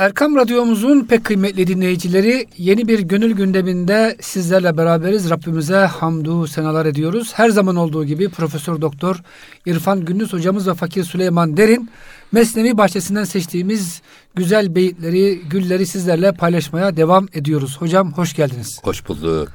Erkam 0.00 0.36
Radyomuzun 0.36 1.04
pek 1.04 1.24
kıymetli 1.24 1.66
dinleyicileri 1.66 2.46
yeni 2.58 2.88
bir 2.88 2.98
gönül 2.98 3.32
gündeminde 3.32 4.16
sizlerle 4.20 4.76
beraberiz. 4.76 5.30
Rabbimize 5.30 5.76
hamdu 5.76 6.46
senalar 6.46 6.86
ediyoruz. 6.86 7.32
Her 7.34 7.48
zaman 7.48 7.76
olduğu 7.76 8.04
gibi 8.04 8.28
Profesör 8.28 8.80
Doktor 8.80 9.22
İrfan 9.66 10.04
Gündüz 10.04 10.32
hocamız 10.32 10.68
ve 10.68 10.74
Fakir 10.74 11.04
Süleyman 11.04 11.56
Derin 11.56 11.90
Mesnevi 12.32 12.78
bahçesinden 12.78 13.24
seçtiğimiz 13.24 14.02
güzel 14.34 14.74
beyitleri, 14.74 15.40
gülleri 15.50 15.86
sizlerle 15.86 16.32
paylaşmaya 16.32 16.96
devam 16.96 17.28
ediyoruz. 17.32 17.76
Hocam 17.80 18.12
hoş 18.12 18.34
geldiniz. 18.34 18.80
Hoş 18.82 19.08
bulduk. 19.08 19.48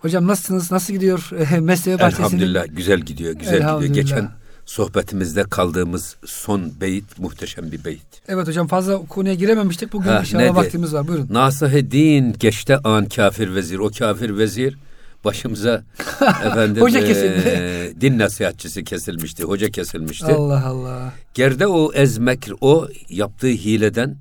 Hocam 0.00 0.26
nasılsınız? 0.26 0.72
Nasıl 0.72 0.92
gidiyor 0.92 1.30
Mesnevi 1.60 1.98
bahçesinin? 1.98 2.26
Elhamdülillah 2.26 2.64
güzel 2.68 3.00
gidiyor, 3.00 3.32
güzel 3.32 3.80
gidiyor. 3.80 3.94
Geçen 3.94 4.39
sohbetimizde 4.66 5.42
kaldığımız 5.44 6.16
son 6.24 6.72
beyit 6.80 7.18
muhteşem 7.18 7.72
bir 7.72 7.84
beyit. 7.84 8.22
Evet 8.28 8.48
hocam 8.48 8.66
fazla 8.66 9.06
konuya 9.06 9.34
girememiştik. 9.34 9.92
Bugün 9.92 10.10
ha, 10.10 10.20
inşallah 10.20 10.56
vaktimiz 10.56 10.94
var. 10.94 11.08
Buyurun. 11.08 11.26
Nasıhe 11.30 11.90
din 11.90 12.32
geçte 12.38 12.78
an 12.78 13.06
kafir 13.06 13.54
vezir. 13.54 13.78
O 13.78 13.90
kafir 13.98 14.38
vezir 14.38 14.76
başımıza 15.24 15.82
efendim 16.44 16.82
Hoca 16.82 17.06
kesildi. 17.06 17.48
E, 17.48 17.92
din 18.00 18.18
nasihatçisi 18.18 18.84
kesilmişti. 18.84 19.44
Hoca 19.44 19.70
kesilmişti. 19.70 20.26
Allah 20.26 20.66
Allah. 20.66 21.12
Gerde 21.34 21.66
o 21.66 21.92
ezmekr 21.92 22.52
o 22.60 22.88
yaptığı 23.08 23.46
hileden 23.46 24.16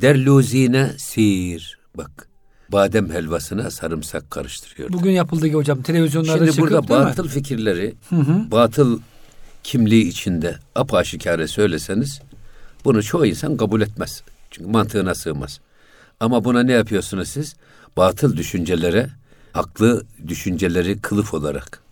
derluzine 0.00 0.90
sir. 0.98 1.78
Bak 1.96 2.28
badem 2.72 3.10
helvasına 3.10 3.70
sarımsak 3.70 4.30
karıştırıyor. 4.30 4.92
Bugün 4.92 5.10
yapıldığı 5.10 5.46
gibi 5.46 5.56
hocam 5.56 5.82
televizyonlarda 5.82 6.38
Şimdi 6.38 6.50
çıkıp 6.50 6.70
burada 6.70 6.88
batıl 6.88 7.24
mi? 7.24 7.30
fikirleri, 7.30 7.94
hı 8.08 8.16
hı. 8.16 8.50
batıl 8.50 9.00
kimliği 9.68 10.08
içinde 10.08 10.58
apaşikare 10.74 11.48
söyleseniz 11.48 12.20
bunu 12.84 13.02
çoğu 13.02 13.26
insan 13.26 13.56
kabul 13.56 13.80
etmez. 13.80 14.22
Çünkü 14.50 14.70
mantığına 14.70 15.14
sığmaz. 15.14 15.60
Ama 16.20 16.44
buna 16.44 16.62
ne 16.62 16.72
yapıyorsunuz 16.72 17.28
siz? 17.28 17.54
Batıl 17.96 18.36
düşüncelere, 18.36 19.10
haklı 19.52 20.04
düşünceleri 20.28 21.00
kılıf 21.00 21.34
olarak 21.34 21.82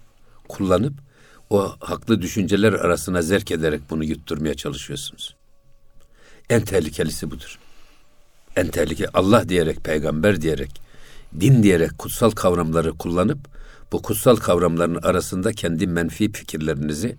kullanıp 0.49 0.93
o 1.51 1.77
haklı 1.81 2.23
düşünceler 2.23 2.73
arasına 2.73 3.23
zerk 3.23 3.51
ederek 3.51 3.81
bunu 3.91 4.05
yutturmaya 4.05 4.55
çalışıyorsunuz. 4.55 5.37
En 6.51 6.61
tehlikelisi 6.61 7.31
budur. 7.31 7.59
En 8.57 8.69
tehlikeli 8.69 9.09
Allah 9.15 9.49
diyerek, 9.49 9.85
peygamber 9.85 10.43
diyerek, 10.43 10.81
din 11.41 11.63
diyerek 11.63 11.99
kutsal 11.99 12.31
kavramları 12.31 12.93
kullanıp 12.93 13.39
bu 13.93 14.03
kutsal 14.03 14.37
kavramların 14.37 15.03
arasında 15.03 15.53
kendi 15.53 15.87
menfi 15.87 16.33
fikirlerinizi 16.33 17.17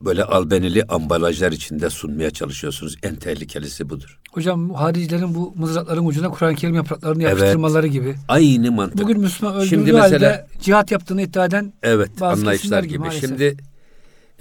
böyle 0.00 0.24
albenili 0.24 0.84
ambalajlar 0.84 1.52
içinde 1.52 1.90
sunmaya 1.90 2.30
çalışıyorsunuz. 2.30 2.96
En 3.02 3.16
tehlikelisi 3.16 3.90
budur. 3.90 4.20
Hocam 4.32 4.74
haricilerin 4.74 5.34
bu 5.34 5.54
mızrakların 5.56 6.06
ucuna 6.06 6.30
Kur'an-ı 6.30 6.54
Kerim 6.54 6.74
yapraklarını 6.74 7.22
yapıştırmaları 7.22 7.86
evet, 7.86 7.92
gibi. 7.92 8.14
Aynı 8.28 8.72
mantık. 8.72 9.02
Bugün 9.02 9.20
Müslüman 9.20 9.54
öldürdüğü 9.54 9.68
Şimdi 9.68 9.92
mesela, 9.92 10.30
halde 10.30 10.46
cihat 10.60 10.90
yaptığını 10.90 11.22
iddia 11.22 11.44
eden 11.44 11.72
evet, 11.82 12.10
bazı 12.20 12.40
anlayışlar 12.40 12.82
gibi. 12.82 13.04
gibi. 13.04 13.20
Şimdi 13.20 13.56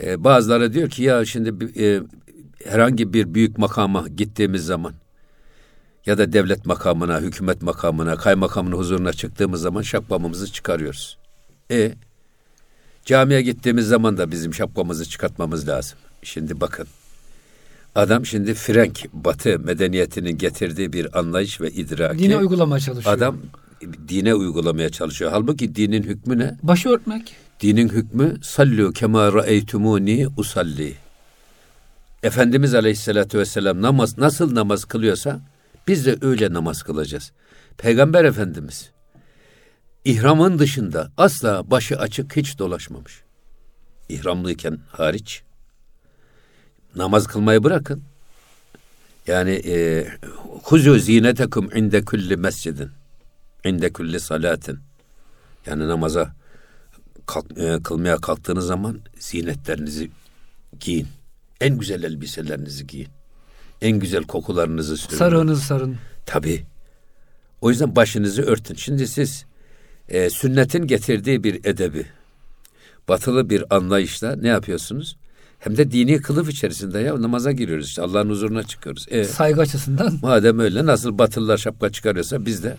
e, 0.04 0.24
bazıları 0.24 0.74
diyor 0.74 0.90
ki 0.90 1.04
ya 1.04 1.26
şimdi 1.26 1.82
e, 1.84 2.02
herhangi 2.66 3.14
bir 3.14 3.34
büyük 3.34 3.58
makama 3.58 4.08
gittiğimiz 4.08 4.66
zaman 4.66 4.94
ya 6.06 6.18
da 6.18 6.34
devlet 6.34 6.66
makamına, 6.66 7.20
hükümet 7.20 7.62
makamına, 7.62 8.16
kaymakamın 8.16 8.72
huzuruna 8.72 9.14
çıktığımız 9.14 9.62
zaman 9.62 9.82
şapkamımızı 9.82 10.52
çıkarıyoruz. 10.52 11.18
E 11.72 11.94
Camiye 13.08 13.42
gittiğimiz 13.42 13.88
zaman 13.88 14.18
da 14.18 14.32
bizim 14.32 14.54
şapkamızı 14.54 15.10
çıkartmamız 15.10 15.68
lazım. 15.68 15.98
Şimdi 16.24 16.62
bakın. 16.62 16.88
Adam 17.96 18.26
şimdi 18.26 18.54
Frank 18.54 19.06
Batı 19.14 19.60
medeniyetinin 19.60 20.38
getirdiği 20.38 20.94
bir 20.94 21.20
anlayış 21.20 21.62
ve 21.62 21.72
idraki. 21.72 22.20
Dine 22.20 22.38
uygulamaya 22.38 22.80
çalışıyor. 22.80 23.16
Adam 23.16 23.38
dine 24.08 24.34
uygulamaya 24.34 24.90
çalışıyor. 24.90 25.32
Halbuki 25.32 25.76
dinin 25.76 26.04
hükmü 26.04 26.40
ne? 26.40 26.58
Başı 26.64 26.90
örtmek. 26.90 27.36
Dinin 27.62 27.90
hükmü 27.90 28.36
sallu 28.42 28.94
kema 28.94 29.34
ra'eytumuni 29.34 30.28
usalli. 30.38 30.94
Efendimiz 32.24 32.76
Aleyhisselatü 32.76 33.40
Vesselam 33.40 33.82
namaz 33.82 34.18
nasıl 34.18 34.56
namaz 34.56 34.86
kılıyorsa 34.86 35.40
biz 35.88 36.06
de 36.06 36.18
öyle 36.22 36.54
namaz 36.54 36.84
kılacağız. 36.84 37.32
Peygamber 37.78 38.24
Efendimiz 38.24 38.92
İhramın 40.08 40.60
dışında 40.60 41.12
asla 41.18 41.72
başı 41.72 42.00
açık 42.00 42.36
hiç 42.36 42.60
dolaşmamış. 42.60 43.22
İhramlıyken 44.10 44.80
hariç. 44.92 45.44
Namaz 46.96 47.28
kılmayı 47.28 47.64
bırakın. 47.64 48.04
Yani 49.28 49.52
e, 49.66 50.08
huzu 50.64 51.00
zinetekum 51.00 51.76
inde 51.76 52.06
kulli 52.06 52.38
mescidin. 52.38 52.90
inde 53.66 53.94
kulli 53.94 54.20
salatin. 54.20 54.80
Yani 55.66 55.88
namaza 55.88 56.36
kalk, 57.26 57.58
e, 57.58 57.80
kılmaya 57.84 58.18
kalktığınız 58.18 58.66
zaman 58.66 59.00
zinetlerinizi 59.20 60.12
giyin. 60.80 61.08
En 61.62 61.78
güzel 61.78 62.04
elbiselerinizi 62.04 62.88
giyin. 62.88 63.10
En 63.82 64.00
güzel 64.00 64.24
kokularınızı 64.24 64.98
sürün. 64.98 65.18
Sarığınızı 65.18 65.62
sarın. 65.62 65.98
Tabii. 66.26 66.66
O 67.62 67.70
yüzden 67.70 67.96
başınızı 67.96 68.42
örtün. 68.42 68.76
Şimdi 68.76 69.08
siz 69.08 69.46
e, 70.10 70.30
sünnetin 70.30 70.88
getirdiği 70.88 71.44
bir 71.44 71.66
edebi, 71.66 72.06
batılı 73.08 73.50
bir 73.50 73.76
anlayışla 73.76 74.36
ne 74.36 74.48
yapıyorsunuz? 74.48 75.18
Hem 75.60 75.78
de 75.78 75.92
dini 75.92 76.22
kılıf 76.22 76.50
içerisinde 76.50 77.00
ya 77.00 77.22
namaza 77.22 77.52
giriyoruz 77.52 77.86
işte 77.88 78.02
Allah'ın 78.02 78.30
huzuruna 78.30 78.64
çıkıyoruz. 78.64 79.06
E, 79.10 79.24
Saygı 79.24 79.62
açısından. 79.62 80.20
Madem 80.22 80.60
öyle 80.60 80.86
nasıl 80.86 81.18
batılılar 81.18 81.58
şapka 81.58 81.92
çıkarıyorsa 81.92 82.46
biz 82.46 82.64
de 82.64 82.78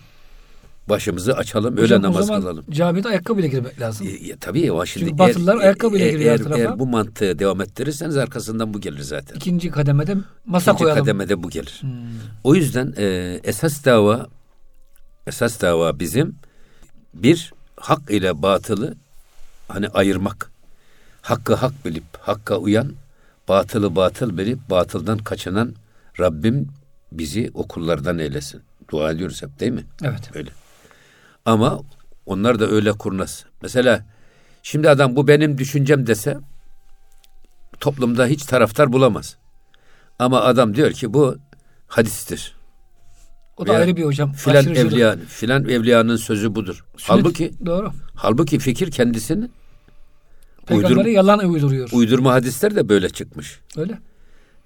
başımızı 0.88 1.32
açalım 1.32 1.72
Hocam, 1.72 1.82
öyle 1.82 2.02
namaz 2.02 2.26
kılalım. 2.26 2.64
Camide 2.70 3.08
ayakkabıyla 3.08 3.48
girmek 3.48 3.80
lazım. 3.80 4.06
E, 4.06 4.36
tabii 4.36 4.72
o 4.72 4.86
şimdi. 4.86 5.06
Çünkü 5.06 5.18
batılılar 5.18 5.54
eğer, 5.54 5.64
ayakkabıyla 5.64 6.06
eğer, 6.06 6.12
giriyor 6.12 6.30
eğer, 6.30 6.38
tarafa. 6.38 6.58
Eğer 6.58 6.78
bu 6.78 6.86
mantığı 6.86 7.38
devam 7.38 7.60
ettirirseniz 7.60 8.16
arkasından 8.16 8.74
bu 8.74 8.80
gelir 8.80 9.00
zaten. 9.00 9.36
İkinci 9.36 9.70
kademede 9.70 10.16
masa 10.46 10.70
İkinci 10.70 10.84
koyalım. 10.84 11.02
kademede 11.04 11.42
bu 11.42 11.50
gelir. 11.50 11.78
Hmm. 11.80 11.90
O 12.44 12.54
yüzden 12.54 12.94
e, 12.98 13.40
esas 13.44 13.84
dava 13.84 14.26
esas 15.26 15.62
dava 15.62 16.00
bizim 16.00 16.34
bir, 17.22 17.52
hak 17.76 18.10
ile 18.10 18.42
batılı 18.42 18.94
hani 19.68 19.88
ayırmak. 19.88 20.50
Hakkı 21.22 21.54
hak 21.54 21.84
bilip 21.84 22.04
hakka 22.20 22.56
uyan, 22.56 22.92
batılı 23.48 23.96
batıl 23.96 24.38
bilip 24.38 24.70
batıldan 24.70 25.18
kaçınan 25.18 25.74
Rabbim 26.20 26.68
bizi 27.12 27.50
okullardan 27.54 28.18
eylesin. 28.18 28.62
Dua 28.90 29.10
ediyoruz 29.10 29.42
hep 29.42 29.60
değil 29.60 29.72
mi? 29.72 29.84
Evet. 30.02 30.36
Öyle. 30.36 30.50
Ama 31.44 31.80
onlar 32.26 32.60
da 32.60 32.66
öyle 32.68 32.92
kurnaz. 32.92 33.44
Mesela 33.62 34.06
şimdi 34.62 34.90
adam 34.90 35.16
bu 35.16 35.28
benim 35.28 35.58
düşüncem 35.58 36.06
dese 36.06 36.38
toplumda 37.80 38.26
hiç 38.26 38.42
taraftar 38.42 38.92
bulamaz. 38.92 39.36
Ama 40.18 40.40
adam 40.40 40.74
diyor 40.76 40.92
ki 40.92 41.14
bu 41.14 41.36
hadistir. 41.88 42.57
O 43.58 43.66
da 43.66 43.72
ayrı 43.72 43.96
bir 43.96 44.04
hocam. 44.04 44.32
Filan 44.32 44.66
evliya, 44.66 45.16
filan 45.28 45.68
evliyanın 45.68 46.16
sözü 46.16 46.54
budur. 46.54 46.84
Sünnet, 46.96 47.10
halbuki 47.10 47.52
doğru. 47.66 47.92
Halbuki 48.14 48.58
fikir 48.58 48.90
kendisini 48.90 49.48
Peygamberi 50.66 50.98
uydur, 50.98 51.10
yalan 51.10 51.38
uyduruyor. 51.38 51.88
Uydurma 51.92 52.32
hadisler 52.32 52.76
de 52.76 52.88
böyle 52.88 53.08
çıkmış. 53.08 53.60
Öyle. 53.76 53.98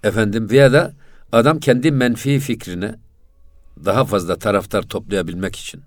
Efendim 0.03 0.49
veya 0.49 0.73
da 0.73 0.93
adam 1.31 1.59
kendi 1.59 1.91
menfi 1.91 2.39
fikrine 2.39 2.95
daha 3.85 4.05
fazla 4.05 4.35
taraftar 4.35 4.83
toplayabilmek 4.83 5.55
için, 5.55 5.81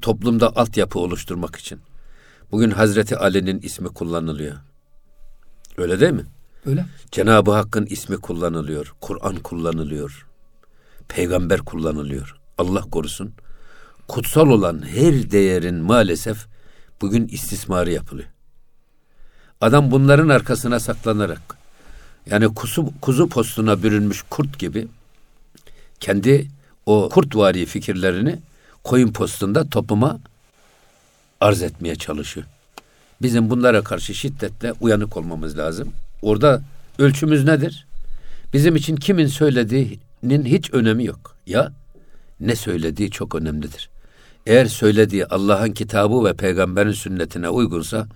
toplumda 0.00 0.56
altyapı 0.56 0.98
oluşturmak 0.98 1.56
için. 1.56 1.80
Bugün 2.52 2.70
Hazreti 2.70 3.16
Ali'nin 3.16 3.60
ismi 3.60 3.88
kullanılıyor. 3.88 4.56
Öyle 5.78 6.00
değil 6.00 6.12
mi? 6.12 6.24
Öyle. 6.66 6.86
Cenab-ı 7.12 7.50
Hakk'ın 7.50 7.86
ismi 7.86 8.16
kullanılıyor. 8.16 8.94
Kur'an 9.00 9.36
kullanılıyor. 9.36 10.26
Peygamber 11.08 11.60
kullanılıyor. 11.60 12.36
Allah 12.58 12.80
korusun. 12.80 13.32
Kutsal 14.08 14.48
olan 14.48 14.86
her 14.86 15.30
değerin 15.30 15.74
maalesef 15.74 16.46
bugün 17.00 17.28
istismarı 17.28 17.90
yapılıyor. 17.90 18.28
Adam 19.60 19.90
bunların 19.90 20.28
arkasına 20.28 20.80
saklanarak 20.80 21.56
yani 22.30 22.54
kuzu, 22.54 22.92
kuzu 23.00 23.28
postuna 23.28 23.82
bürünmüş 23.82 24.24
kurt 24.30 24.58
gibi 24.58 24.88
kendi 26.00 26.48
o 26.86 27.08
kurtvari 27.08 27.66
fikirlerini 27.66 28.38
koyun 28.84 29.12
postunda 29.12 29.68
topluma 29.68 30.18
arz 31.40 31.62
etmeye 31.62 31.96
çalışıyor. 31.96 32.46
Bizim 33.22 33.50
bunlara 33.50 33.82
karşı 33.82 34.14
şiddetle 34.14 34.72
uyanık 34.80 35.16
olmamız 35.16 35.58
lazım. 35.58 35.92
Orada 36.22 36.62
ölçümüz 36.98 37.44
nedir? 37.44 37.86
Bizim 38.52 38.76
için 38.76 38.96
kimin 38.96 39.26
söylediğinin 39.26 40.44
hiç 40.44 40.70
önemi 40.72 41.04
yok. 41.04 41.36
Ya 41.46 41.72
ne 42.40 42.56
söylediği 42.56 43.10
çok 43.10 43.34
önemlidir. 43.34 43.90
Eğer 44.46 44.66
söylediği 44.66 45.26
Allah'ın 45.26 45.72
kitabı 45.72 46.24
ve 46.24 46.34
peygamberin 46.34 46.92
sünnetine 46.92 47.48
uygunsa 47.48 48.06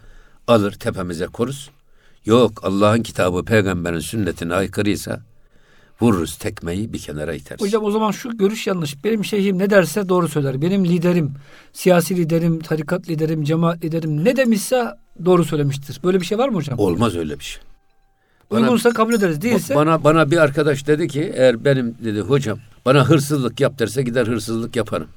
alır 0.46 0.72
tepemize 0.72 1.26
koruz. 1.26 1.70
Yok 2.24 2.60
Allah'ın 2.64 3.02
kitabı 3.02 3.44
peygamberin 3.44 3.98
sünnetine 3.98 4.54
aykırıysa 4.54 5.20
Vururuz 6.00 6.36
tekmeyi 6.36 6.92
bir 6.92 6.98
kenara 6.98 7.34
iteriz. 7.34 7.60
Hocam 7.60 7.84
o 7.84 7.90
zaman 7.90 8.10
şu 8.10 8.36
görüş 8.36 8.66
yanlış. 8.66 9.04
Benim 9.04 9.24
şeyhim 9.24 9.58
ne 9.58 9.70
derse 9.70 10.08
doğru 10.08 10.28
söyler. 10.28 10.62
Benim 10.62 10.84
liderim, 10.84 11.32
siyasi 11.72 12.16
liderim, 12.16 12.60
tarikat 12.60 13.08
liderim, 13.08 13.44
cemaat 13.44 13.84
liderim 13.84 14.24
ne 14.24 14.36
demişse 14.36 14.88
doğru 15.24 15.44
söylemiştir. 15.44 16.00
Böyle 16.04 16.20
bir 16.20 16.26
şey 16.26 16.38
var 16.38 16.48
mı 16.48 16.56
hocam? 16.56 16.78
Olmaz 16.78 17.16
öyle 17.16 17.38
bir 17.38 17.44
şey. 17.44 17.62
Uygunsa 18.50 18.90
kabul 18.90 19.14
ederiz. 19.14 19.42
Değilse 19.42 19.74
Bana 19.74 20.04
bana 20.04 20.30
bir 20.30 20.36
arkadaş 20.36 20.86
dedi 20.86 21.08
ki 21.08 21.32
eğer 21.34 21.64
benim 21.64 21.94
dedi 22.04 22.20
hocam 22.20 22.58
bana 22.84 23.08
hırsızlık 23.08 23.60
yap 23.60 23.78
derse 23.78 24.02
gider 24.02 24.26
hırsızlık 24.26 24.76
yaparım. 24.76 25.08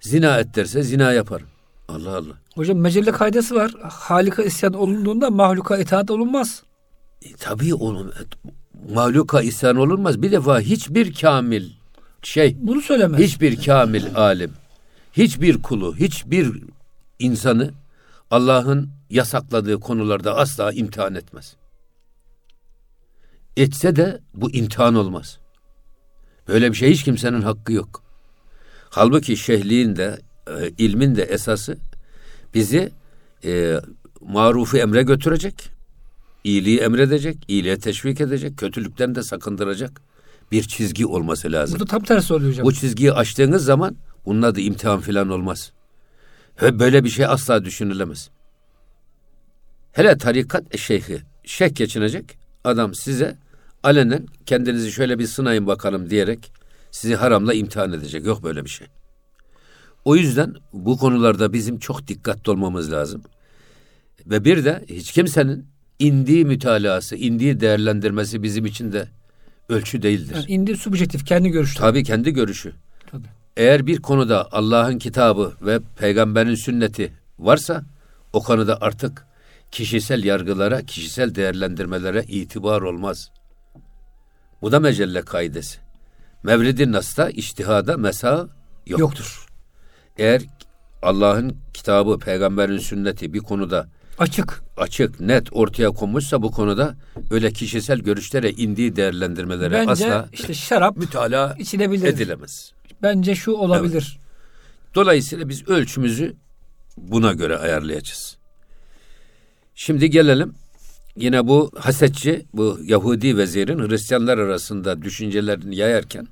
Zina 0.00 0.38
et 0.38 0.56
derse 0.56 0.82
zina 0.82 1.12
yaparım. 1.12 1.46
Allah 1.88 2.16
Allah. 2.16 2.34
hocam 2.54 2.78
mecelle 2.78 3.12
kaidesi 3.12 3.54
var. 3.54 3.72
Halika 3.82 4.42
isyan 4.42 4.72
olunduğunda 4.72 5.30
mahluka 5.30 5.78
itaat 5.78 6.10
olunmaz. 6.10 6.62
E, 7.22 7.32
tabii 7.32 7.74
oğlum 7.74 8.12
mahluka 8.94 9.42
isyan 9.42 9.76
olunmaz. 9.76 10.22
Bir 10.22 10.32
defa 10.32 10.60
hiçbir 10.60 11.14
kamil 11.14 11.70
şey 12.22 12.56
Bunu 12.60 12.80
söylemez. 12.80 13.20
hiçbir 13.20 13.64
kamil 13.64 14.16
alim 14.16 14.52
hiçbir 15.12 15.62
kulu 15.62 15.96
hiçbir 15.96 16.62
insanı 17.18 17.70
Allah'ın 18.30 18.90
yasakladığı 19.10 19.80
konularda 19.80 20.36
asla 20.36 20.72
imtihan 20.72 21.14
etmez. 21.14 21.56
Etse 23.56 23.96
de 23.96 24.20
bu 24.34 24.50
imtihan 24.50 24.94
olmaz. 24.94 25.38
Böyle 26.48 26.70
bir 26.70 26.76
şey 26.76 26.90
hiç 26.90 27.04
kimsenin 27.04 27.42
hakkı 27.42 27.72
yok. 27.72 28.02
Halbuki 28.90 29.36
şehliğin 29.36 29.96
de 29.96 30.20
e, 30.46 30.70
ilmin 30.78 31.16
de 31.16 31.22
esası 31.22 31.76
bizi 32.54 32.90
e, 33.44 33.80
marufu 34.20 34.76
emre 34.76 35.02
götürecek, 35.02 35.70
iyiliği 36.44 36.78
emredecek, 36.78 37.44
iyiliğe 37.48 37.78
teşvik 37.78 38.20
edecek, 38.20 38.58
kötülükten 38.58 39.14
de 39.14 39.22
sakındıracak 39.22 40.00
bir 40.52 40.62
çizgi 40.62 41.06
olması 41.06 41.52
lazım. 41.52 41.78
Burada 41.78 41.90
tam 41.90 42.02
tersi 42.02 42.34
oluyor 42.34 42.50
hocam. 42.50 42.64
Bu 42.64 42.72
çizgiyi 42.72 43.12
aştığınız 43.12 43.64
zaman 43.64 43.96
bunun 44.26 44.42
adı 44.42 44.60
imtihan 44.60 45.00
falan 45.00 45.28
olmaz. 45.28 45.72
Ve 46.62 46.78
böyle 46.78 47.04
bir 47.04 47.08
şey 47.08 47.26
asla 47.26 47.64
düşünülemez. 47.64 48.30
Hele 49.92 50.18
tarikat 50.18 50.78
şeyhi, 50.78 51.22
şeyh 51.44 51.74
geçinecek 51.74 52.38
adam 52.64 52.94
size 52.94 53.36
alenen 53.82 54.26
kendinizi 54.46 54.92
şöyle 54.92 55.18
bir 55.18 55.26
sınayın 55.26 55.66
bakalım 55.66 56.10
diyerek 56.10 56.52
sizi 56.90 57.14
haramla 57.14 57.54
imtihan 57.54 57.92
edecek. 57.92 58.26
Yok 58.26 58.42
böyle 58.42 58.64
bir 58.64 58.70
şey. 58.70 58.86
O 60.04 60.16
yüzden 60.16 60.54
bu 60.72 60.98
konularda 60.98 61.52
bizim 61.52 61.78
çok 61.78 62.08
dikkatli 62.08 62.50
olmamız 62.50 62.92
lazım. 62.92 63.22
Ve 64.26 64.44
bir 64.44 64.64
de 64.64 64.84
hiç 64.88 65.12
kimsenin 65.12 65.66
indiği 65.98 66.44
mütalası, 66.44 67.16
indiği 67.16 67.60
değerlendirmesi 67.60 68.42
bizim 68.42 68.66
için 68.66 68.92
de 68.92 69.08
ölçü 69.68 70.02
değildir. 70.02 70.34
Yani 70.34 70.44
indi 70.48 70.76
subjektif 70.76 71.26
kendi 71.26 71.48
görüşü. 71.48 71.78
Tabii 71.78 72.04
kendi 72.04 72.30
görüşü. 72.30 72.72
Tabii. 73.10 73.26
Eğer 73.56 73.86
bir 73.86 73.96
konuda 73.96 74.52
Allah'ın 74.52 74.98
kitabı 74.98 75.52
ve 75.62 75.80
peygamberin 75.98 76.54
sünneti 76.54 77.12
varsa 77.38 77.84
o 78.32 78.42
konuda 78.42 78.78
artık 78.80 79.26
kişisel 79.70 80.24
yargılara, 80.24 80.82
kişisel 80.82 81.34
değerlendirmelere 81.34 82.24
itibar 82.28 82.82
olmaz. 82.82 83.30
Bu 84.62 84.72
da 84.72 84.80
mecelle 84.80 85.22
kaidesi. 85.22 85.78
Mevlid-i 86.42 86.92
Nas'ta 86.92 87.30
iştihada 87.30 87.96
mesa 87.96 88.48
yoktur. 88.86 89.00
Yoktur. 89.00 89.46
Eğer 90.18 90.42
Allah'ın 91.02 91.56
kitabı, 91.74 92.18
peygamberin 92.18 92.78
sünneti 92.78 93.32
bir 93.32 93.38
konuda 93.38 93.88
Açık. 94.18 94.62
açık, 94.76 95.20
net 95.20 95.48
ortaya 95.52 95.90
konmuşsa 95.90 96.42
bu 96.42 96.50
konuda 96.50 96.94
öyle 97.30 97.52
kişisel 97.52 97.98
görüşlere 97.98 98.50
indiği 98.50 98.96
değerlendirmelere 98.96 99.72
Bence 99.74 99.90
asla 99.90 100.28
işte 100.32 100.54
şarap 100.54 100.96
mütalaa 100.96 101.54
içilebilir. 101.58 102.06
edilemez. 102.06 102.72
Bence 103.02 103.34
şu 103.34 103.52
olabilir. 103.52 104.18
Dolayısıyla 104.94 105.48
biz 105.48 105.68
ölçümüzü 105.68 106.36
buna 106.96 107.32
göre 107.32 107.56
ayarlayacağız. 107.58 108.36
Şimdi 109.74 110.10
gelelim 110.10 110.54
yine 111.16 111.46
bu 111.46 111.70
hasetçi, 111.78 112.46
bu 112.54 112.78
Yahudi 112.84 113.36
vezirin 113.36 113.88
Hristiyanlar 113.88 114.38
arasında 114.38 115.02
düşüncelerini 115.02 115.76
yayarken 115.76 116.28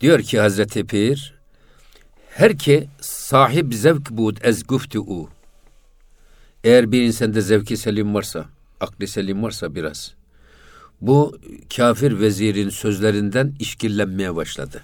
diyor 0.00 0.20
ki 0.22 0.40
Hazreti 0.40 0.84
Pir 0.84 1.34
her 2.30 2.58
ki 2.58 2.88
sahip 3.00 3.74
zevk 3.74 4.10
bud 4.10 4.36
ez 4.42 4.66
guftu 4.66 5.28
eğer 6.64 6.92
bir 6.92 7.02
insanda 7.02 7.40
zevki 7.40 7.76
selim 7.76 8.14
varsa, 8.14 8.44
akli 8.80 9.08
selim 9.08 9.42
varsa 9.42 9.74
biraz 9.74 10.14
bu 11.00 11.38
kafir 11.76 12.20
vezirin 12.20 12.68
sözlerinden 12.68 13.54
işkillenmeye 13.58 14.34
başladı 14.34 14.82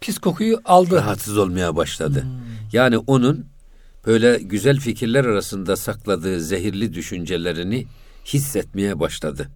Pis 0.00 0.18
kokuyu 0.18 0.60
aldı. 0.64 0.96
rahatsız 0.96 1.38
olmaya 1.38 1.76
başladı. 1.76 2.26
Yani 2.72 2.98
onun 2.98 3.46
böyle 4.06 4.38
güzel 4.38 4.80
fikirler 4.80 5.24
arasında 5.24 5.76
sakladığı 5.76 6.40
zehirli 6.40 6.94
düşüncelerini 6.94 7.86
hissetmeye 8.24 9.00
başladı. 9.00 9.48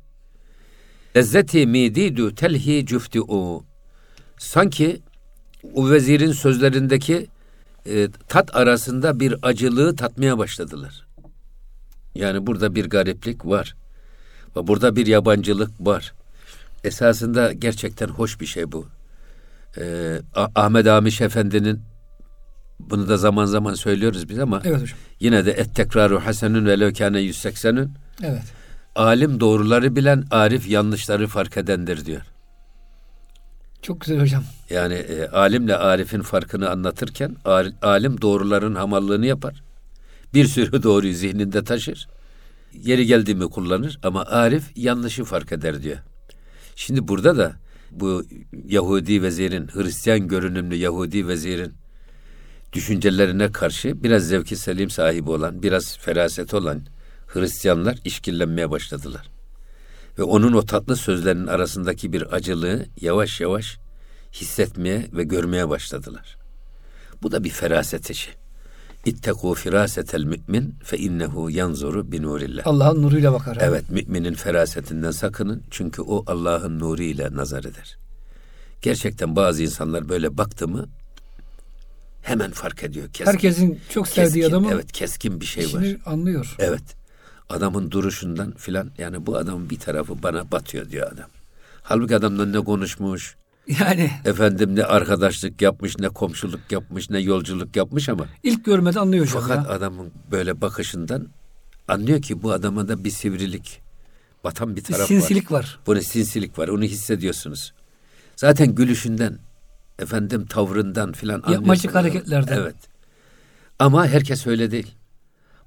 Lezzeti 1.17 1.67
mididu 1.67 2.35
telhi 2.35 2.87
cüfti'u. 2.87 3.65
Sanki 4.39 5.03
o 5.75 5.91
vezirin 5.91 6.33
sözlerindeki 6.33 7.27
e, 7.87 8.09
tat 8.29 8.57
arasında 8.57 9.21
bir 9.21 9.35
acılığı 9.43 9.97
tatmaya 9.97 10.39
başladılar. 10.39 11.07
Yani 12.15 12.47
burada 12.47 12.75
bir 12.75 12.91
gariplik 12.91 13.47
var. 13.47 13.77
Ve 14.57 14.67
burada 14.67 14.97
bir 14.97 15.07
yabancılık 15.07 15.71
var. 15.81 16.13
Esasında 16.85 17.53
gerçekten 17.53 18.09
hoş 18.09 18.41
bir 18.41 18.47
şey 18.47 18.73
bu. 18.73 18.89
Ee, 19.79 20.19
Ah- 20.35 20.51
Ahmet 20.55 20.87
Amiş 20.87 21.21
Efendi'nin 21.21 21.81
bunu 22.91 23.09
da 23.09 23.17
zaman 23.17 23.45
zaman 23.45 23.75
söylüyoruz 23.75 24.29
biz 24.29 24.39
ama 24.39 24.63
Evet 24.65 24.83
hocam. 24.83 24.99
yine 25.21 25.47
de 25.47 25.51
et 25.53 25.75
tekraru 25.75 26.21
hasenün 26.21 26.67
ve 26.67 26.81
lökâne 26.81 27.19
180'ün 27.21 27.91
Evet. 28.23 28.43
alim 28.97 29.41
doğruları 29.41 29.97
bilen, 29.97 30.25
arif 30.31 30.69
yanlışları 30.69 31.27
fark 31.27 31.57
edendir 31.57 32.05
diyor. 32.07 32.21
Çok 33.83 34.01
güzel 34.01 34.21
hocam. 34.21 34.45
Yani 34.71 34.95
e, 34.95 35.27
alimle 35.27 35.77
arifin 35.77 36.21
farkını 36.23 36.71
anlatırken 36.71 37.37
al- 37.45 37.73
alim 37.83 38.21
doğruların 38.21 38.75
hamallığını 38.75 39.27
yapar. 39.27 39.63
Bir 40.35 40.47
sürü 40.47 40.83
doğruyu 40.83 41.15
zihninde 41.15 41.65
taşır. 41.65 42.09
Yeri 42.83 43.07
geldi 43.07 43.35
mi 43.35 43.45
kullanır 43.51 43.99
ama 44.03 44.25
arif 44.25 44.65
yanlışı 44.77 45.25
fark 45.25 45.53
eder 45.53 45.83
diyor. 45.83 45.97
Şimdi 46.77 47.09
burada 47.09 47.37
da 47.37 47.53
bu 47.91 48.25
Yahudi 48.67 49.23
vezirin, 49.23 49.69
Hristiyan 49.75 50.29
görünümlü 50.29 50.75
Yahudi 50.75 51.29
vezirin 51.29 51.73
düşüncelerine 52.73 53.53
karşı 53.53 54.03
biraz 54.03 54.29
zevki 54.29 54.57
selim 54.57 54.91
sahibi 54.91 55.31
olan, 55.31 55.63
biraz 55.63 55.99
feraset 55.99 56.55
olan 56.55 56.87
Hristiyanlar 57.27 57.99
işkillenmeye 58.05 58.71
başladılar. 58.71 59.31
Ve 60.19 60.23
onun 60.23 60.53
o 60.53 60.63
tatlı 60.63 60.97
sözlerinin 60.97 61.47
arasındaki 61.47 62.13
bir 62.13 62.35
acılığı 62.35 62.87
yavaş 63.01 63.41
yavaş 63.41 63.79
hissetmeye 64.33 65.07
ve 65.13 65.25
görmeye 65.25 65.69
başladılar. 65.69 66.37
Bu 67.23 67.33
da 67.33 67.45
bir 67.45 67.51
feraset 67.51 68.11
işi. 68.11 68.31
İttekû 69.07 69.55
firâsetel 69.55 70.25
mü'min 70.25 70.75
fe 70.85 70.99
innehu 70.99 71.51
yanzuru 71.51 72.13
bi 72.13 72.23
nurillah. 72.23 72.67
Allah'ın 72.67 73.03
nuruyla 73.03 73.33
bakar. 73.33 73.59
Evet, 73.61 73.91
müminin 73.91 74.35
ferasetinden 74.35 75.11
sakının 75.11 75.63
çünkü 75.71 76.03
o 76.03 76.25
Allah'ın 76.27 76.79
nuru 76.79 77.03
ile 77.03 77.29
nazar 77.33 77.65
eder. 77.65 77.99
Gerçekten 78.83 79.37
bazı 79.37 79.63
insanlar 79.63 80.09
böyle 80.09 80.39
baktı 80.39 80.69
mı 80.69 80.89
hemen 82.23 82.51
fark 82.51 82.83
ediyor. 82.85 83.09
Keskin, 83.09 83.33
Herkesin 83.33 83.81
çok 83.91 84.09
sevdiği 84.09 84.43
keskin, 84.43 84.51
adamın 84.51 84.69
evet 84.73 84.93
keskin 84.93 85.41
bir 85.41 85.47
şey 85.47 85.65
var. 85.65 85.85
anlıyor. 86.07 86.57
Evet. 86.59 86.83
Adamın 87.49 87.91
duruşundan 87.91 88.53
filan 88.53 88.91
yani 88.99 89.27
bu 89.27 89.37
adamın 89.37 89.71
bir 89.71 89.79
tarafı 89.79 90.23
bana 90.23 90.51
batıyor 90.53 90.91
diyor 90.91 91.13
adam. 91.13 91.31
Halbuki 91.83 92.17
adamla 92.17 92.47
ne 92.47 92.61
konuşmuş, 92.65 93.37
Yani 93.81 94.11
efendim 94.25 94.77
ne 94.77 94.85
arkadaşlık 94.85 95.63
yapmış, 95.63 95.99
ne 95.99 96.09
komşuluk 96.09 96.61
yapmış, 96.71 97.11
ne 97.11 97.19
yolculuk 97.19 97.77
yapmış 97.77 98.09
ama 98.09 98.27
ilk 98.43 98.65
görmeden 98.65 99.01
anlıyor 99.01 99.27
fakat 99.27 99.67
ya. 99.67 99.73
adamın 99.73 100.13
böyle 100.31 100.61
bakışından 100.61 101.29
anlıyor 101.89 102.23
ki 102.23 102.43
bu 102.43 102.53
adama 102.53 102.89
da 102.89 103.05
bir 103.05 103.11
sivrilik, 103.11 103.81
batan 104.45 104.71
bir 104.77 104.77
Bir 104.77 104.83
taraf 104.83 105.01
var. 105.01 105.07
sinsilik 105.07 105.53
var. 105.53 105.79
Bunu 105.87 106.03
sinsilik 106.03 106.59
var, 106.59 106.69
onu 106.69 106.83
hissediyorsunuz. 106.85 107.73
Zaten 108.37 108.75
gülüşünden, 108.75 109.39
efendim 110.01 110.47
tavrından 110.47 111.13
filan 111.13 111.43
Yapmacık 111.49 111.95
hareketlerden. 111.95 112.57
Evet. 112.57 112.77
Ama 113.79 114.07
herkes 114.07 114.47
öyle 114.47 114.71
değil. 114.71 114.95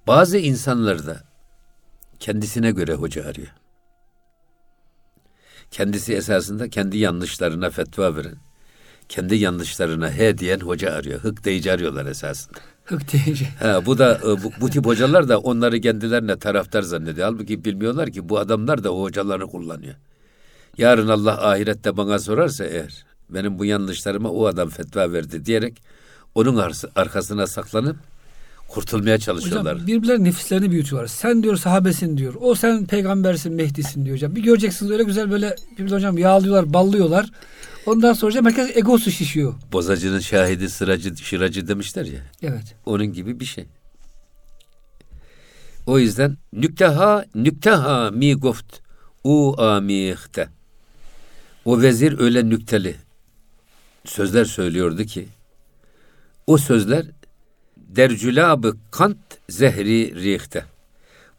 Bazı 0.07 0.37
insanlar 0.37 1.07
da 1.07 1.23
kendisine 2.19 2.71
göre 2.71 2.93
hoca 2.93 3.25
arıyor. 3.25 3.47
Kendisi 5.71 6.13
esasında 6.13 6.69
kendi 6.69 6.97
yanlışlarına 6.97 7.69
fetva 7.69 8.15
veren, 8.15 8.37
kendi 9.09 9.35
yanlışlarına 9.35 10.11
he 10.11 10.37
diyen 10.37 10.59
hoca 10.59 10.93
arıyor. 10.93 11.19
Hık 11.19 11.45
deyici 11.45 11.71
arıyorlar 11.71 12.05
esasında. 12.05 12.59
Hık 12.85 13.13
deyince. 13.13 13.45
Ha, 13.59 13.85
bu 13.85 13.97
da 13.97 14.19
e, 14.23 14.43
bu, 14.43 14.51
bu 14.61 14.69
tip 14.69 14.85
hocalar 14.85 15.29
da 15.29 15.39
onları 15.39 15.81
kendilerine 15.81 16.39
taraftar 16.39 16.81
zannediyor. 16.81 17.27
Halbuki 17.27 17.65
bilmiyorlar 17.65 18.11
ki 18.11 18.29
bu 18.29 18.39
adamlar 18.39 18.83
da 18.83 18.93
o 18.93 19.01
hocaları 19.01 19.47
kullanıyor. 19.47 19.95
Yarın 20.77 21.07
Allah 21.07 21.49
ahirette 21.49 21.97
bana 21.97 22.19
sorarsa 22.19 22.65
eğer 22.65 23.05
benim 23.33 23.59
bu 23.59 23.65
yanlışlarıma 23.65 24.29
o 24.31 24.45
adam 24.45 24.69
fetva 24.69 25.11
verdi 25.11 25.45
diyerek 25.45 25.81
onun 26.35 26.57
ar- 26.57 26.73
arkasına 26.95 27.47
saklanıp 27.47 27.95
kurtulmaya 28.67 29.17
çalışıyorlar. 29.17 29.73
Hocam 29.75 29.87
birbirleri 29.87 30.23
nefislerini 30.23 30.71
büyütüyorlar. 30.71 31.07
Sen 31.07 31.43
diyor 31.43 31.55
sahabesin 31.57 32.17
diyor. 32.17 32.33
O 32.41 32.55
sen 32.55 32.85
peygambersin, 32.85 33.53
Mehdi'sin 33.53 34.05
diyor 34.05 34.15
hocam. 34.15 34.35
Bir 34.35 34.43
göreceksiniz 34.43 34.91
öyle 34.91 35.03
güzel 35.03 35.31
böyle 35.31 35.55
birbirleri 35.71 35.95
hocam 35.95 36.17
yağlıyorlar, 36.17 36.73
ballıyorlar. 36.73 37.29
Ondan 37.85 38.13
sonra 38.13 38.29
hocam 38.31 38.45
herkes 38.45 38.77
egosu 38.77 39.11
şişiyor. 39.11 39.53
Bozacının 39.71 40.19
şahidi 40.19 40.69
sıracı 40.69 41.17
şıracı 41.17 41.67
demişler 41.67 42.05
ya. 42.05 42.19
Evet. 42.43 42.75
Onun 42.85 43.05
gibi 43.13 43.39
bir 43.39 43.45
şey. 43.45 43.65
O 45.85 45.99
yüzden 45.99 46.37
nükteha 46.53 47.25
nükteha 47.35 48.11
mi 48.11 48.33
goft 48.35 48.79
u 49.23 49.61
amihte. 49.61 50.49
O 51.65 51.81
vezir 51.81 52.19
öyle 52.19 52.49
nükteli 52.49 52.95
sözler 54.05 54.45
söylüyordu 54.45 55.03
ki 55.03 55.27
o 56.47 56.57
sözler 56.57 57.05
dercülabı 57.77 58.77
kant 58.91 59.17
zehri 59.49 60.15
rihte. 60.15 60.65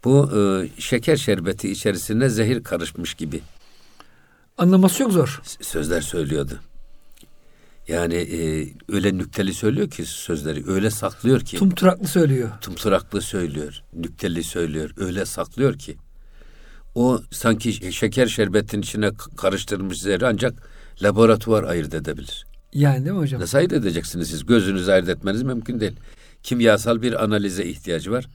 Bu 0.05 0.31
e, 0.39 0.69
şeker 0.81 1.17
şerbeti 1.17 1.71
içerisine 1.71 2.29
zehir 2.29 2.63
karışmış 2.65 3.15
gibi 3.15 3.41
Anlaması 4.59 4.99
çok 4.99 5.13
zor. 5.13 5.43
sözler 5.61 6.01
söylüyordu. 6.01 6.61
Yani 7.89 8.15
e, 8.15 8.69
öyle 8.89 9.19
nükteli 9.19 9.55
söylüyor 9.55 9.91
ki 9.91 10.05
sözleri 10.07 10.71
öyle 10.71 10.91
saklıyor 10.91 11.41
ki 11.41 11.57
Tumturaklı 11.57 12.07
söylüyor. 12.09 12.51
tumturaklı 12.61 13.21
söylüyor, 13.21 13.83
nükteli 13.93 14.45
söylüyor, 14.45 14.91
öyle 14.97 15.25
saklıyor 15.27 15.79
ki 15.79 15.97
o 16.95 17.21
sanki 17.31 17.93
şeker 17.93 18.27
şerbetin 18.27 18.81
içine 18.83 19.11
k- 19.15 19.37
karıştırılmış 19.37 20.01
zehri 20.01 20.27
ancak 20.27 20.69
laboratuvar 21.03 21.63
ayırt 21.65 21.95
edebilir. 21.95 22.47
Yani 22.75 23.05
değil 23.05 23.17
mi 23.17 23.19
hocam? 23.23 23.41
Nasıl 23.41 23.59
ayırt 23.59 23.73
edeceksiniz 23.73 24.29
siz? 24.29 24.47
Gözünüzü 24.47 24.93
ayırt 24.93 25.09
etmeniz 25.09 25.43
mümkün 25.43 25.81
değil. 25.81 25.97
Kimyasal 26.43 27.03
bir 27.03 27.25
analize 27.25 27.65
ihtiyacı 27.65 28.11
var. 28.13 28.29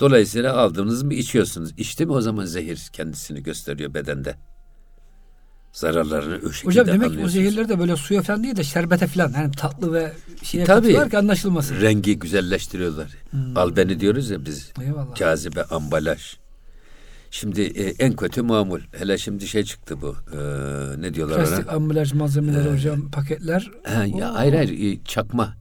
Dolayısıyla 0.00 0.56
aldığınız 0.56 1.02
mı 1.02 1.14
içiyorsunuz. 1.14 1.70
İçti 1.76 2.06
mi 2.06 2.12
o 2.12 2.20
zaman 2.20 2.44
zehir 2.44 2.88
kendisini 2.92 3.42
gösteriyor 3.42 3.94
bedende. 3.94 4.34
Zararlarını 5.72 6.34
o 6.48 6.52
şekilde 6.52 6.66
Hocam 6.70 6.86
demek 6.86 7.00
ki 7.00 7.06
anlıyorsunuz. 7.06 7.32
zehirleri 7.32 7.68
de 7.68 7.78
böyle 7.78 7.96
suya 7.96 8.22
falan 8.22 8.42
değil 8.44 8.56
de 8.56 8.64
şerbete 8.64 9.06
falan 9.06 9.32
yani 9.32 9.50
tatlı 9.52 9.92
ve 9.92 10.12
şeye 10.42 10.64
Tabii. 10.64 11.10
ki 11.10 11.18
anlaşılmasın. 11.18 11.80
Rengi 11.80 12.18
güzelleştiriyorlar. 12.18 13.10
Albeni 13.56 14.00
diyoruz 14.00 14.30
ya 14.30 14.46
biz. 14.46 14.72
Eyvallah. 14.82 15.14
Cazibe, 15.14 15.62
ambalaj. 15.64 16.36
Şimdi 17.30 17.62
e, 17.62 17.94
en 17.98 18.16
kötü 18.16 18.42
mamul. 18.42 18.80
Hele 18.98 19.18
şimdi 19.18 19.46
şey 19.48 19.62
çıktı 19.64 20.00
bu. 20.02 20.16
e, 20.32 20.38
ne 21.02 21.14
diyorlar 21.14 21.36
Plastik 21.36 21.68
ona? 21.68 21.76
ambalaj 21.76 22.12
malzemeleri 22.12 22.72
hocam 22.72 23.10
paketler. 23.10 23.70
Ha, 23.84 24.04
ya, 24.04 24.34
hayır 24.34 24.54
hayır 24.54 24.92
e, 24.94 25.04
çakma. 25.04 25.54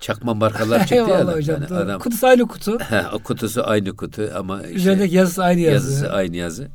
Çakma 0.00 0.34
markalar 0.34 0.78
çıktı 0.80 0.94
ya. 0.94 1.04
Eyvallah 1.04 1.20
adam. 1.24 1.34
hocam. 1.34 1.60
Yani 1.60 1.70
doğru. 1.70 1.78
adam, 1.78 2.00
Kutusu 2.00 2.26
aynı 2.26 2.48
kutu. 2.48 2.78
Ha, 2.80 3.10
o 3.12 3.18
kutusu 3.18 3.62
aynı 3.66 3.96
kutu 3.96 4.30
ama 4.36 4.62
işte 4.62 4.74
Üzerindeki 4.74 5.14
yazısı 5.16 5.44
aynı 5.44 5.60
yazı. 5.60 5.74
yazısı 5.74 6.12
aynı 6.12 6.36
yazı. 6.36 6.68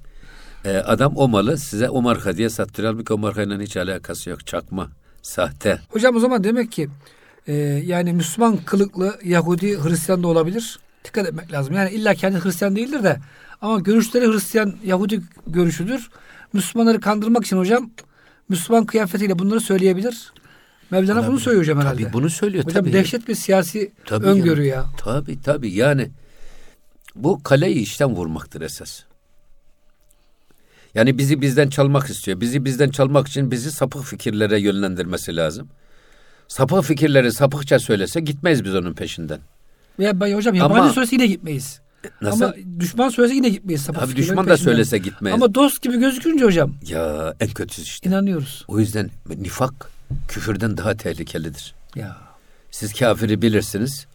E, 0.65 0.77
adam 0.77 1.13
o 1.17 1.27
malı 1.27 1.57
size 1.57 1.89
o 1.89 2.01
marka 2.01 2.37
diye 2.37 2.49
sattırıyor. 2.49 2.93
Halbuki 2.93 3.13
o 3.13 3.17
markayla 3.17 3.59
hiç 3.59 3.77
alakası 3.77 4.29
yok. 4.29 4.47
Çakma, 4.47 4.89
sahte. 5.21 5.79
Hocam 5.89 6.15
o 6.15 6.19
zaman 6.19 6.43
demek 6.43 6.71
ki 6.71 6.89
e, 7.47 7.53
yani 7.85 8.13
Müslüman 8.13 8.57
kılıklı 8.57 9.19
Yahudi 9.23 9.83
Hristiyan 9.83 10.23
da 10.23 10.27
olabilir. 10.27 10.79
Dikkat 11.05 11.27
etmek 11.27 11.51
lazım. 11.53 11.75
Yani 11.75 11.89
illa 11.91 12.13
kendi 12.15 12.39
Hristiyan 12.43 12.75
değildir 12.75 13.03
de 13.03 13.19
ama 13.65 13.79
görüşleri 13.79 14.27
Hristiyan 14.27 14.75
Yahudi 14.83 15.21
görüşüdür. 15.47 16.09
Müslümanları 16.53 16.99
kandırmak 16.99 17.45
için 17.45 17.57
hocam 17.57 17.91
Müslüman 18.49 18.85
kıyafetiyle 18.85 19.39
bunları 19.39 19.59
söyleyebilir. 19.59 20.33
Mevlana 20.91 21.27
bunu 21.27 21.39
söylüyor 21.39 21.63
hocam 21.63 21.79
herhalde. 21.79 22.03
Tabii 22.03 22.13
bunu 22.13 22.29
söylüyor. 22.29 22.63
hocam 22.65 22.83
tabii. 22.83 22.93
dehşet 22.93 23.27
bir 23.27 23.35
siyasi 23.35 23.91
Tabii 24.05 24.25
öngörü 24.25 24.61
yani. 24.65 24.67
ya. 24.67 24.85
Tabii 24.97 25.41
tabii 25.41 25.71
yani 25.73 26.11
bu 27.15 27.43
kaleyi 27.43 27.75
işten 27.79 28.09
vurmaktır 28.15 28.61
esas. 28.61 29.01
Yani 30.93 31.17
bizi 31.17 31.41
bizden 31.41 31.69
çalmak 31.69 32.09
istiyor. 32.09 32.41
Bizi 32.41 32.65
bizden 32.65 32.89
çalmak 32.89 33.27
için 33.27 33.51
bizi 33.51 33.71
sapık 33.71 34.03
fikirlere 34.03 34.59
yönlendirmesi 34.59 35.35
lazım. 35.35 35.67
Sapık 36.47 36.83
fikirleri 36.83 37.31
sapıkça 37.31 37.79
söylese 37.79 38.19
gitmeyiz 38.19 38.63
biz 38.65 38.75
onun 38.75 38.93
peşinden. 38.93 39.39
Veya 39.99 40.19
ben 40.19 40.33
hocam 40.35 40.55
yabancı 40.55 40.81
Ama- 40.81 40.93
söylese 40.93 41.15
yine 41.15 41.27
gitmeyiz. 41.27 41.81
Nasıl? 42.21 42.43
Ama 42.45 42.53
düşman 42.79 43.09
söylese 43.09 43.35
yine 43.35 43.49
gitmeyiz. 43.49 43.81
sapık 43.81 44.03
Abi 44.03 44.15
düşman 44.15 44.47
da 44.47 44.57
söylese 44.57 44.97
gitmeyiz. 44.97 45.35
Ama 45.35 45.55
dost 45.55 45.81
gibi 45.81 45.99
gözükünce 45.99 46.45
hocam 46.45 46.73
Ya 46.87 47.33
en 47.39 47.49
kötüsü 47.49 47.81
işte. 47.81 48.09
inanıyoruz. 48.09 48.65
O 48.67 48.79
yüzden 48.79 49.09
nifak 49.37 49.89
küfürden 50.27 50.77
daha 50.77 50.97
tehlikelidir. 50.97 51.75
Ya. 51.95 52.17
Siz 52.71 52.93
kafiri 52.93 53.41
bilirsiniz. 53.41 54.05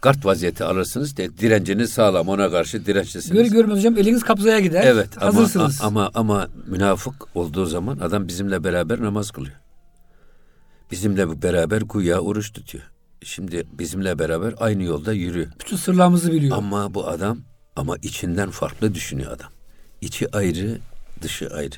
Kart 0.00 0.24
vaziyeti 0.26 0.64
alırsınız. 0.64 1.16
De, 1.16 1.38
direnciniz 1.38 1.90
sağlam 1.92 2.28
ona 2.28 2.50
karşı 2.50 2.86
dirençlisiniz. 2.86 3.42
Gör 3.42 3.46
görmez 3.46 3.78
hocam 3.78 3.96
eliniz 3.98 4.22
kapzaya 4.22 4.60
gider. 4.60 4.82
Evet 4.86 5.08
ama, 5.16 5.26
Hazırsınız. 5.26 5.80
ama 5.82 6.10
ama 6.14 6.48
münafık 6.66 7.36
olduğu 7.36 7.66
zaman 7.66 7.98
adam 7.98 8.28
bizimle 8.28 8.64
beraber 8.64 9.00
namaz 9.02 9.30
kılıyor. 9.30 9.56
Bizimle 10.90 11.42
beraber 11.42 11.82
güya 11.82 12.20
oruç 12.20 12.52
tutuyor. 12.52 12.84
Şimdi 13.22 13.66
bizimle 13.72 14.18
beraber 14.18 14.54
aynı 14.58 14.82
yolda 14.82 15.12
yürüyor. 15.12 15.46
Bütün 15.60 15.76
sırlarımızı 15.76 16.32
biliyor. 16.32 16.56
Ama 16.56 16.94
bu 16.94 17.08
adam 17.08 17.38
ama 17.76 17.96
içinden 18.02 18.50
farklı 18.50 18.94
düşünüyor 18.94 19.32
adam. 19.32 19.50
İçi 20.00 20.36
ayrı, 20.36 20.78
dışı 21.22 21.48
ayrı. 21.48 21.74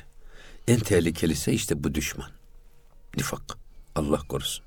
En 0.67 0.79
tehlikelisi 0.79 1.51
işte 1.51 1.83
bu 1.83 1.95
düşman. 1.95 2.29
Nifak. 3.17 3.41
Allah 3.95 4.17
korusun. 4.27 4.65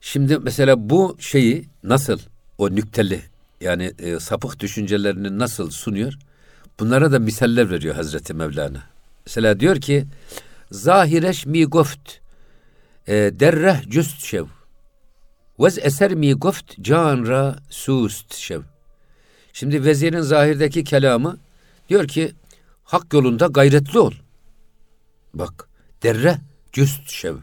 Şimdi 0.00 0.38
mesela 0.38 0.90
bu 0.90 1.16
şeyi 1.20 1.68
nasıl 1.82 2.18
o 2.58 2.70
nükteli 2.70 3.22
yani 3.60 3.92
e, 3.98 4.20
sapık 4.20 4.60
düşüncelerini 4.60 5.38
nasıl 5.38 5.70
sunuyor? 5.70 6.14
Bunlara 6.80 7.12
da 7.12 7.18
misaller 7.18 7.70
veriyor 7.70 7.94
Hazreti 7.94 8.34
Mevlana. 8.34 8.82
Mesela 9.26 9.60
diyor 9.60 9.80
ki 9.80 10.06
zahireş 10.70 11.46
mi 11.46 11.64
goft 11.64 12.10
e, 13.06 13.12
derreh 13.14 13.90
cüst 13.90 14.24
şev 14.24 14.44
vez 15.60 15.78
eser 15.78 16.14
mi 16.14 16.34
goft 16.34 16.80
canra 16.80 17.56
sust 17.70 18.34
şev. 18.34 18.60
Şimdi 19.52 19.84
vezirin 19.84 20.20
zahirdeki 20.20 20.84
kelamı 20.84 21.38
diyor 21.88 22.08
ki 22.08 22.32
hak 22.84 23.12
yolunda 23.12 23.46
gayretli 23.46 23.98
ol. 23.98 24.12
Bak 25.34 25.68
derre 26.02 26.38
cüst 26.72 27.10
şev. 27.10 27.36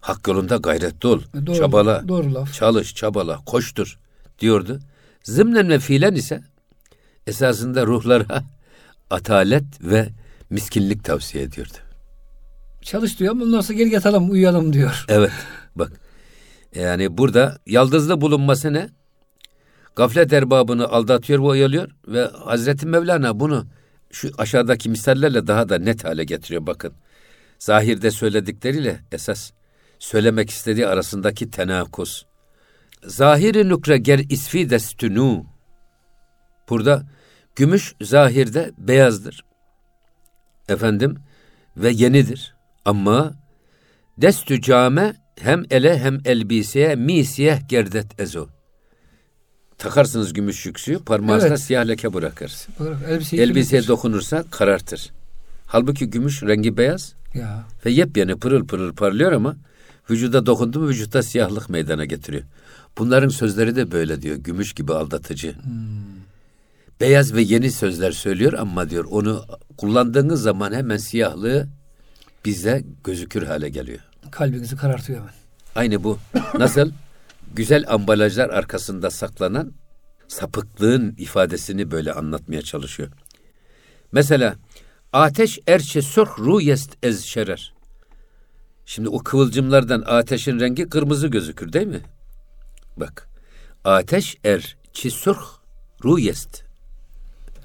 Hak 0.00 0.28
yolunda 0.28 0.56
gayretli 0.56 1.08
ol. 1.08 1.20
E, 1.42 1.46
Doğru, 1.46 1.56
çabala. 1.56 2.08
Doğru 2.08 2.34
laf. 2.34 2.54
Çalış, 2.54 2.94
çabala, 2.94 3.44
koştur 3.44 3.98
diyordu. 4.38 4.80
Zımnen 5.22 5.68
ve 5.68 5.78
fiilen 5.78 6.14
ise 6.14 6.42
esasında 7.26 7.86
ruhlara 7.86 8.44
atalet 9.10 9.64
ve 9.80 10.08
miskinlik 10.50 11.04
tavsiye 11.04 11.44
ediyordu. 11.44 11.72
Çalış 12.82 13.18
diyor 13.18 13.32
ama 13.32 13.62
sonra 13.62 13.78
geri 13.78 13.90
yatalım 13.90 14.30
uyuyalım 14.30 14.72
diyor. 14.72 15.04
Evet 15.08 15.32
bak 15.76 15.92
yani 16.76 17.18
burada 17.18 17.58
yaldızlı 17.66 18.20
bulunması 18.20 18.72
ne? 18.72 18.88
Gaflet 19.96 20.32
erbabını 20.32 20.88
aldatıyor 20.88 21.38
ve 21.38 21.44
oyalıyor 21.44 21.90
ve 22.08 22.24
Hazreti 22.24 22.86
Mevlana 22.86 23.40
bunu 23.40 23.66
şu 24.10 24.30
aşağıdaki 24.38 24.88
misallerle 24.88 25.46
daha 25.46 25.68
da 25.68 25.78
net 25.78 26.04
hale 26.04 26.24
getiriyor 26.24 26.66
bakın. 26.66 26.94
Zahirde 27.58 28.10
söyledikleriyle 28.10 29.00
esas 29.12 29.50
söylemek 29.98 30.50
istediği 30.50 30.86
arasındaki 30.86 31.50
tenakuz. 31.50 32.26
Zahiri 33.04 33.68
nukre 33.68 33.98
ger 33.98 34.18
isfi 34.18 34.70
destünü. 34.70 35.44
Burada 36.68 37.02
gümüş 37.56 37.94
zahirde 38.02 38.72
beyazdır. 38.78 39.44
Efendim 40.68 41.16
ve 41.76 41.90
yenidir. 41.90 42.54
Ama 42.84 43.34
destü 44.18 44.60
came 44.60 45.25
hem 45.40 45.64
ele 45.70 45.98
hem 45.98 46.18
elbiseye 46.24 46.94
mi 46.96 47.24
siyah 47.24 47.68
gerdet 47.68 48.20
ezo. 48.20 48.46
Takarsınız 49.78 50.32
gümüş 50.32 50.66
yüksüğü 50.66 50.98
parmağınızda 50.98 51.48
Evet. 51.48 51.60
siyah 51.60 51.88
leke 51.88 52.14
bırakır. 52.14 52.52
Olarak 52.80 52.96
elbiseyi 53.08 53.42
Elbiseye 53.42 53.86
dokunursa 53.86 54.44
karartır. 54.50 55.10
Halbuki 55.66 56.10
gümüş 56.10 56.42
rengi 56.42 56.76
beyaz 56.76 57.14
Ya. 57.34 57.64
ve 57.86 57.90
yepyeni 57.90 58.36
pırıl 58.36 58.66
pırıl 58.66 58.94
parlıyor 58.94 59.32
ama 59.32 59.56
vücuda 60.10 60.46
dokundu 60.46 60.80
mu 60.80 60.88
vücutta 60.88 61.22
siyahlık 61.22 61.70
meydana 61.70 62.04
getiriyor. 62.04 62.42
Bunların 62.98 63.28
sözleri 63.28 63.76
de 63.76 63.92
böyle 63.92 64.22
diyor. 64.22 64.36
Gümüş 64.36 64.72
gibi 64.72 64.94
aldatıcı. 64.94 65.54
Beyaz 67.00 67.34
ve 67.34 67.42
yeni 67.42 67.70
sözler 67.70 68.12
söylüyor 68.12 68.52
ama 68.52 68.90
diyor 68.90 69.04
onu 69.10 69.44
kullandığınız 69.76 70.42
zaman 70.42 70.72
hemen 70.72 70.96
siyahlığı 70.96 71.68
bize 72.44 72.84
gözükür 73.04 73.42
hale 73.42 73.68
geliyor. 73.68 73.98
Kalbinizi 74.30 74.76
karartıyor 74.76 75.18
hemen. 75.18 75.34
Aynı 75.74 76.04
bu. 76.04 76.18
Nasıl? 76.58 76.90
Güzel 77.54 77.84
ambalajlar 77.88 78.48
arkasında 78.50 79.10
saklanan 79.10 79.72
sapıklığın 80.28 81.14
ifadesini 81.18 81.90
böyle 81.90 82.12
anlatmaya 82.12 82.62
çalışıyor. 82.62 83.08
Mesela 84.12 84.56
Ateş 85.12 85.58
erçe 85.66 86.02
sörh 86.02 86.38
ruyest 86.38 86.96
ez 87.02 87.24
şerer. 87.24 87.74
Şimdi 88.86 89.08
o 89.08 89.18
kıvılcımlardan 89.18 90.02
ateşin 90.06 90.60
rengi 90.60 90.88
kırmızı 90.88 91.28
gözükür 91.28 91.72
değil 91.72 91.86
mi? 91.86 92.00
Bak. 92.96 93.28
Ateş 93.84 94.36
er 94.44 94.76
çi 94.92 95.10
sörh 95.10 95.44
ruyest. 96.04 96.62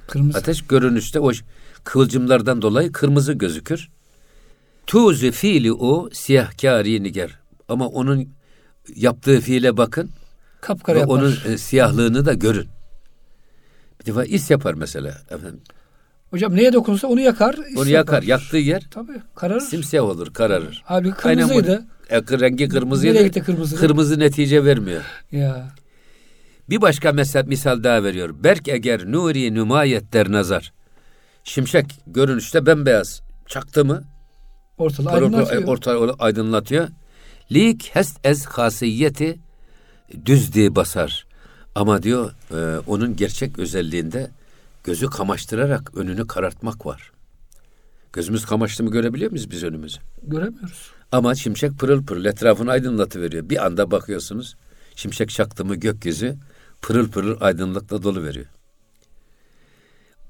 Kırmızı. 0.08 0.38
Ateş 0.38 0.68
görünüşte 0.68 1.20
o 1.20 1.32
kıvılcımlardan 1.84 2.62
dolayı 2.62 2.92
kırmızı 2.92 3.34
gözükür. 3.34 3.90
Tuzi 4.88 5.32
fiili 5.32 5.74
o 5.74 6.10
siyahkâri 6.14 7.04
niger. 7.04 7.40
Ama 7.70 7.88
onun 7.88 8.30
yaptığı 8.96 9.40
fiile 9.42 9.78
bakın 9.78 10.10
Kapkara 10.62 11.00
yapar. 11.00 11.14
onun 11.16 11.36
e, 11.48 11.58
siyahlığını 11.58 12.26
da 12.26 12.34
görün. 12.34 12.68
Bir 14.00 14.06
defa 14.06 14.26
is 14.26 14.52
yapar 14.52 14.74
mesela. 14.74 15.10
Efendim. 15.30 15.62
Hocam 16.30 16.56
neye 16.56 16.74
dokunsa 16.74 17.08
onu 17.08 17.20
yakar. 17.22 17.56
Onu 17.78 17.90
yakar. 17.90 18.24
Yaktığı 18.24 18.58
yer 18.58 18.88
Tabii 18.92 19.22
kararır. 19.36 19.60
simsiyah 19.62 20.04
olur, 20.04 20.34
kararır. 20.34 20.82
Halbuki 20.86 21.28
Aynen 21.28 21.44
bu- 21.44 21.54
kırmızıydı. 21.54 21.86
E, 22.10 22.22
rengi 22.40 22.68
kırmızıydı. 22.70 23.14
Nereye 23.16 23.24
gitti 23.28 23.44
kırmızı? 23.44 23.76
Kırmızı 23.76 24.20
netice 24.20 24.66
vermiyor. 24.66 25.02
Ya. 25.32 25.68
Bir 26.70 26.82
başka 26.82 27.12
mesela 27.12 27.44
misal 27.44 27.84
daha 27.84 28.04
veriyor. 28.04 28.36
Berk 28.44 28.68
eğer 28.68 29.12
nuri 29.12 29.54
nümayet 29.54 30.14
der 30.14 30.32
nazar. 30.32 30.74
Şimşek 31.44 31.86
görünüşte 32.08 32.66
bembeyaz. 32.66 33.22
Çaktı 33.48 33.86
mı 33.86 34.04
Ortalığı 34.82 35.10
aydınlatıyor. 35.10 35.64
orta 35.64 36.16
aydınlatıyor. 36.20 36.88
Lik 37.52 37.90
hest 37.94 38.20
ez 38.24 38.46
hasiyeti 38.46 39.40
düzdi 40.26 40.76
basar. 40.76 41.26
Ama 41.76 42.04
diyor 42.04 42.32
e, 42.52 42.80
onun 42.88 43.16
gerçek 43.16 43.60
özelliğinde 43.60 44.32
gözü 44.84 45.10
kamaştırarak 45.10 45.98
önünü 45.98 46.28
karartmak 46.28 46.86
var. 46.86 47.12
Gözümüz 48.14 48.46
kamaştı 48.46 48.84
mı 48.84 48.92
görebiliyor 48.92 49.32
muyuz 49.32 49.52
biz 49.52 49.64
önümüzü? 49.64 50.00
Göremiyoruz. 50.24 50.92
Ama 51.12 51.36
şimşek 51.36 51.80
pırıl 51.80 52.06
pırıl 52.06 52.26
etrafını 52.26 52.72
aydınlatıveriyor. 52.72 53.50
Bir 53.50 53.66
anda 53.66 53.92
bakıyorsunuz 53.92 54.56
şimşek 54.96 55.30
çaktı 55.30 55.66
mı 55.66 55.76
gökyüzü 55.76 56.36
pırıl 56.82 57.12
pırıl 57.12 57.42
aydınlıkla 57.42 58.04
dolu 58.04 58.24
veriyor. 58.24 58.46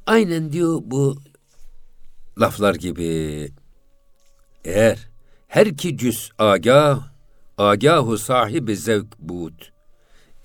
Aynen 0.05 0.51
diyor 0.51 0.81
bu 0.83 1.17
laflar 2.39 2.75
gibi 2.75 3.51
eğer 4.65 5.09
her 5.47 5.77
ki 5.77 5.97
cüz 5.97 6.31
agah 6.37 7.07
agahu 7.57 8.17
sahibi 8.17 8.77
zevk 8.77 9.19
bud 9.19 9.61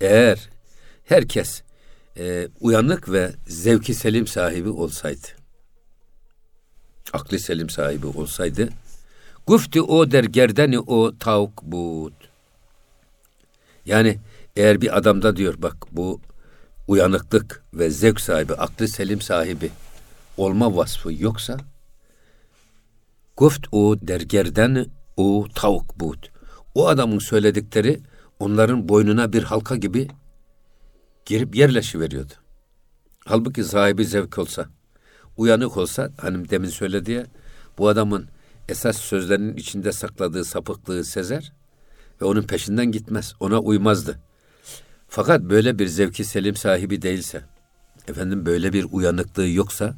eğer 0.01 0.49
herkes 1.05 1.61
e, 2.17 2.47
uyanık 2.59 3.11
ve 3.11 3.31
zevki 3.47 3.93
selim 3.93 4.27
sahibi 4.27 4.69
olsaydı 4.69 5.27
aklı 7.13 7.39
selim 7.39 7.69
sahibi 7.69 8.07
olsaydı 8.07 8.69
Gufti 9.47 9.81
o 9.81 10.11
der 10.11 10.23
gerdeni 10.23 10.79
o 10.79 11.17
tavuk 11.17 11.63
bud. 11.63 12.13
Yani 13.85 14.19
eğer 14.55 14.81
bir 14.81 14.97
adamda 14.97 15.35
diyor 15.35 15.55
bak 15.57 15.75
bu 15.91 16.21
uyanıklık 16.87 17.63
ve 17.73 17.89
zevk 17.89 18.21
sahibi, 18.21 18.53
aklı 18.53 18.87
selim 18.87 19.21
sahibi 19.21 19.71
olma 20.37 20.75
vasfı 20.75 21.13
yoksa 21.13 21.57
guft 23.37 23.67
o 23.71 23.95
der 24.01 24.21
gerdeni 24.21 24.85
o 25.17 25.45
tavuk 25.55 25.99
bud. 25.99 26.23
O 26.75 26.87
adamın 26.87 27.19
söyledikleri 27.19 27.99
onların 28.39 28.89
boynuna 28.89 29.33
bir 29.33 29.43
halka 29.43 29.75
gibi 29.75 30.07
girip 31.25 31.55
yerleşiveriyordu. 31.55 32.33
Halbuki 33.25 33.63
sahibi 33.63 34.05
zevk 34.05 34.37
olsa, 34.37 34.69
uyanık 35.37 35.77
olsa, 35.77 36.11
hanım 36.17 36.49
demin 36.49 36.69
söyledi 36.69 37.11
ya, 37.11 37.25
bu 37.77 37.87
adamın 37.87 38.27
esas 38.69 38.97
sözlerinin 38.97 39.57
içinde 39.57 39.91
sakladığı 39.91 40.45
sapıklığı 40.45 41.03
sezer 41.03 41.53
ve 42.21 42.25
onun 42.25 42.41
peşinden 42.41 42.91
gitmez, 42.91 43.33
ona 43.39 43.59
uymazdı. 43.59 44.19
Fakat 45.07 45.41
böyle 45.41 45.79
bir 45.79 45.87
zevki 45.87 46.25
selim 46.25 46.55
sahibi 46.55 47.01
değilse, 47.01 47.41
efendim 48.07 48.45
böyle 48.45 48.73
bir 48.73 48.85
uyanıklığı 48.91 49.47
yoksa, 49.47 49.95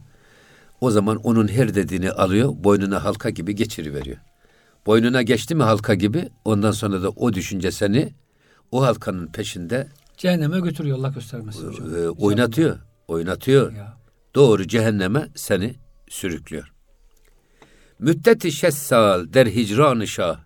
o 0.82 0.92
zaman 0.92 1.18
onun 1.18 1.48
her 1.48 1.76
dediğini 1.76 2.12
alıyor, 2.12 2.54
boynuna 2.58 3.04
halka 3.04 3.30
gibi 3.30 3.56
geçiriveriyor. 3.56 4.18
Boynuna 4.86 5.22
geçti 5.22 5.56
mi 5.56 5.64
halka 5.64 5.94
gibi, 5.94 6.30
ondan 6.46 6.72
sonra 6.72 7.04
da 7.04 7.10
o 7.10 7.34
düşünce 7.34 7.72
seni 7.72 8.14
o 8.72 8.82
halkanın 8.84 9.28
peşinde 9.28 9.88
Cehenneme 10.18 10.60
götürüyor 10.60 10.98
Allah 10.98 11.10
göstermesin 11.10 11.68
hocam. 11.68 11.96
e, 11.96 12.10
oynatıyor, 12.10 12.80
oynatıyor. 13.08 13.74
Ya. 13.74 13.98
Doğru 14.36 14.68
cehenneme 14.68 15.28
seni 15.36 15.76
sürüklüyor. 16.10 16.72
Müddeti 18.00 18.52
şessal 18.52 19.34
der 19.34 19.48
hicran 19.48 20.06
şah. 20.06 20.40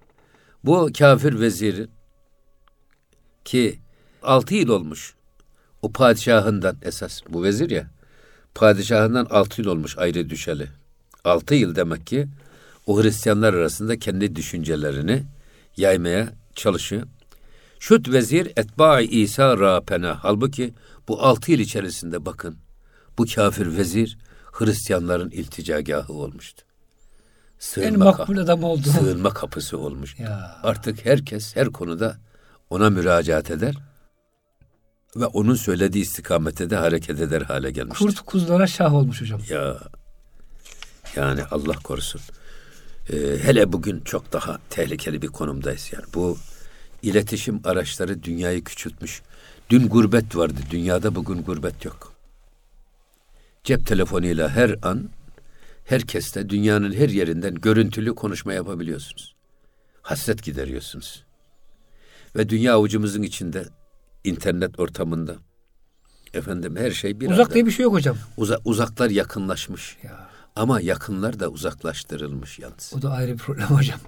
Bu 0.64 0.90
kafir 0.98 1.40
vezir 1.40 1.90
ki 3.46 3.80
altı 4.24 4.56
yıl 4.56 4.70
olmuş. 4.70 5.16
O 5.82 5.92
padişahından 5.92 6.78
esas 6.82 7.22
bu 7.30 7.44
vezir 7.44 7.70
ya. 7.70 7.92
Padişahından 8.56 9.26
altı 9.30 9.62
yıl 9.62 9.68
olmuş 9.70 9.98
ayrı 9.98 10.30
düşeli. 10.30 10.68
Altı 11.24 11.56
yıl 11.56 11.76
demek 11.76 12.08
ki 12.08 12.28
o 12.88 13.04
Hristiyanlar 13.04 13.54
arasında 13.54 14.00
kendi 14.00 14.36
düşüncelerini 14.36 15.24
yaymaya 15.78 16.30
çalışıyor. 16.56 17.04
Şut 17.80 18.10
vezir 18.10 18.52
etba'i 18.58 19.06
İsa 19.06 19.58
rapena. 19.58 20.18
Halbuki 20.22 20.74
bu 21.08 21.22
altı 21.24 21.52
yıl 21.52 21.60
içerisinde 21.60 22.26
bakın 22.26 22.58
bu 23.18 23.26
kafir 23.36 23.78
vezir 23.78 24.18
Hristiyanların 24.52 25.30
ilticagahı 25.30 26.14
olmuştu. 26.14 26.64
En 26.66 27.60
Sığınma, 27.60 28.06
ka- 28.06 28.18
makbul 28.18 28.38
adam 28.38 28.64
oldu. 28.64 28.84
sığınma 29.00 29.30
kapısı 29.30 29.78
olmuş. 29.78 30.20
Ya. 30.20 30.60
Artık 30.64 31.06
herkes 31.06 31.56
her 31.56 31.68
konuda 31.70 32.18
ona 32.70 32.90
müracaat 32.90 33.52
eder 33.52 33.76
ve 35.16 35.26
onun 35.26 35.56
söylediği 35.56 36.04
istikamette 36.04 36.70
de 36.70 36.76
hareket 36.76 37.22
eder 37.22 37.42
hale 37.42 37.72
gelmiştir. 37.72 38.06
Kurt 38.06 38.20
kuzulara 38.20 38.68
şah 38.68 38.94
olmuş 38.94 39.22
hocam. 39.22 39.42
Ya 39.50 39.78
yani 41.16 41.44
Allah 41.44 41.76
korusun. 41.84 42.22
Ee, 43.10 43.16
hele 43.44 43.74
bugün 43.74 44.00
çok 44.00 44.34
daha 44.34 44.60
tehlikeli 44.70 45.22
bir 45.22 45.28
konumdayız 45.28 45.90
yani. 45.94 46.06
Bu 46.14 46.38
iletişim 47.02 47.62
araçları 47.64 48.24
dünyayı 48.24 48.64
küçültmüş. 48.64 49.22
Dün 49.70 49.90
gurbet 49.90 50.36
vardı. 50.36 50.60
Dünyada 50.70 51.16
bugün 51.16 51.44
gurbet 51.44 51.86
yok. 51.86 52.14
Cep 53.64 53.88
telefonuyla 53.88 54.50
her 54.50 54.76
an 54.82 55.10
herkesle 55.86 56.50
dünyanın 56.50 56.94
her 56.94 57.10
yerinden 57.10 57.56
görüntülü 57.56 58.16
konuşma 58.16 58.54
yapabiliyorsunuz. 58.54 59.36
Hasret 60.02 60.44
gideriyorsunuz. 60.44 61.24
Ve 62.36 62.50
dünya 62.50 62.74
avucumuzun 62.74 63.22
içinde 63.22 63.66
internet 64.24 64.80
ortamında 64.80 65.36
efendim 66.34 66.76
her 66.76 66.92
şey 66.92 67.20
bir 67.20 67.30
Uzak 67.32 67.40
anda- 67.46 67.54
diye 67.54 67.66
bir 67.66 67.72
şey 67.72 67.84
yok 67.84 67.94
hocam. 67.94 68.18
Uza- 68.38 68.60
uzaklar 68.66 69.10
yakınlaşmış. 69.10 69.98
Ya. 70.04 70.30
Ama 70.56 70.82
yakınlar 70.82 71.40
da 71.40 71.50
uzaklaştırılmış 71.50 72.60
yalnız. 72.60 72.94
O 72.98 73.02
da 73.02 73.12
ayrı 73.12 73.34
bir 73.34 73.38
problem 73.38 73.68
hocam. 73.68 74.00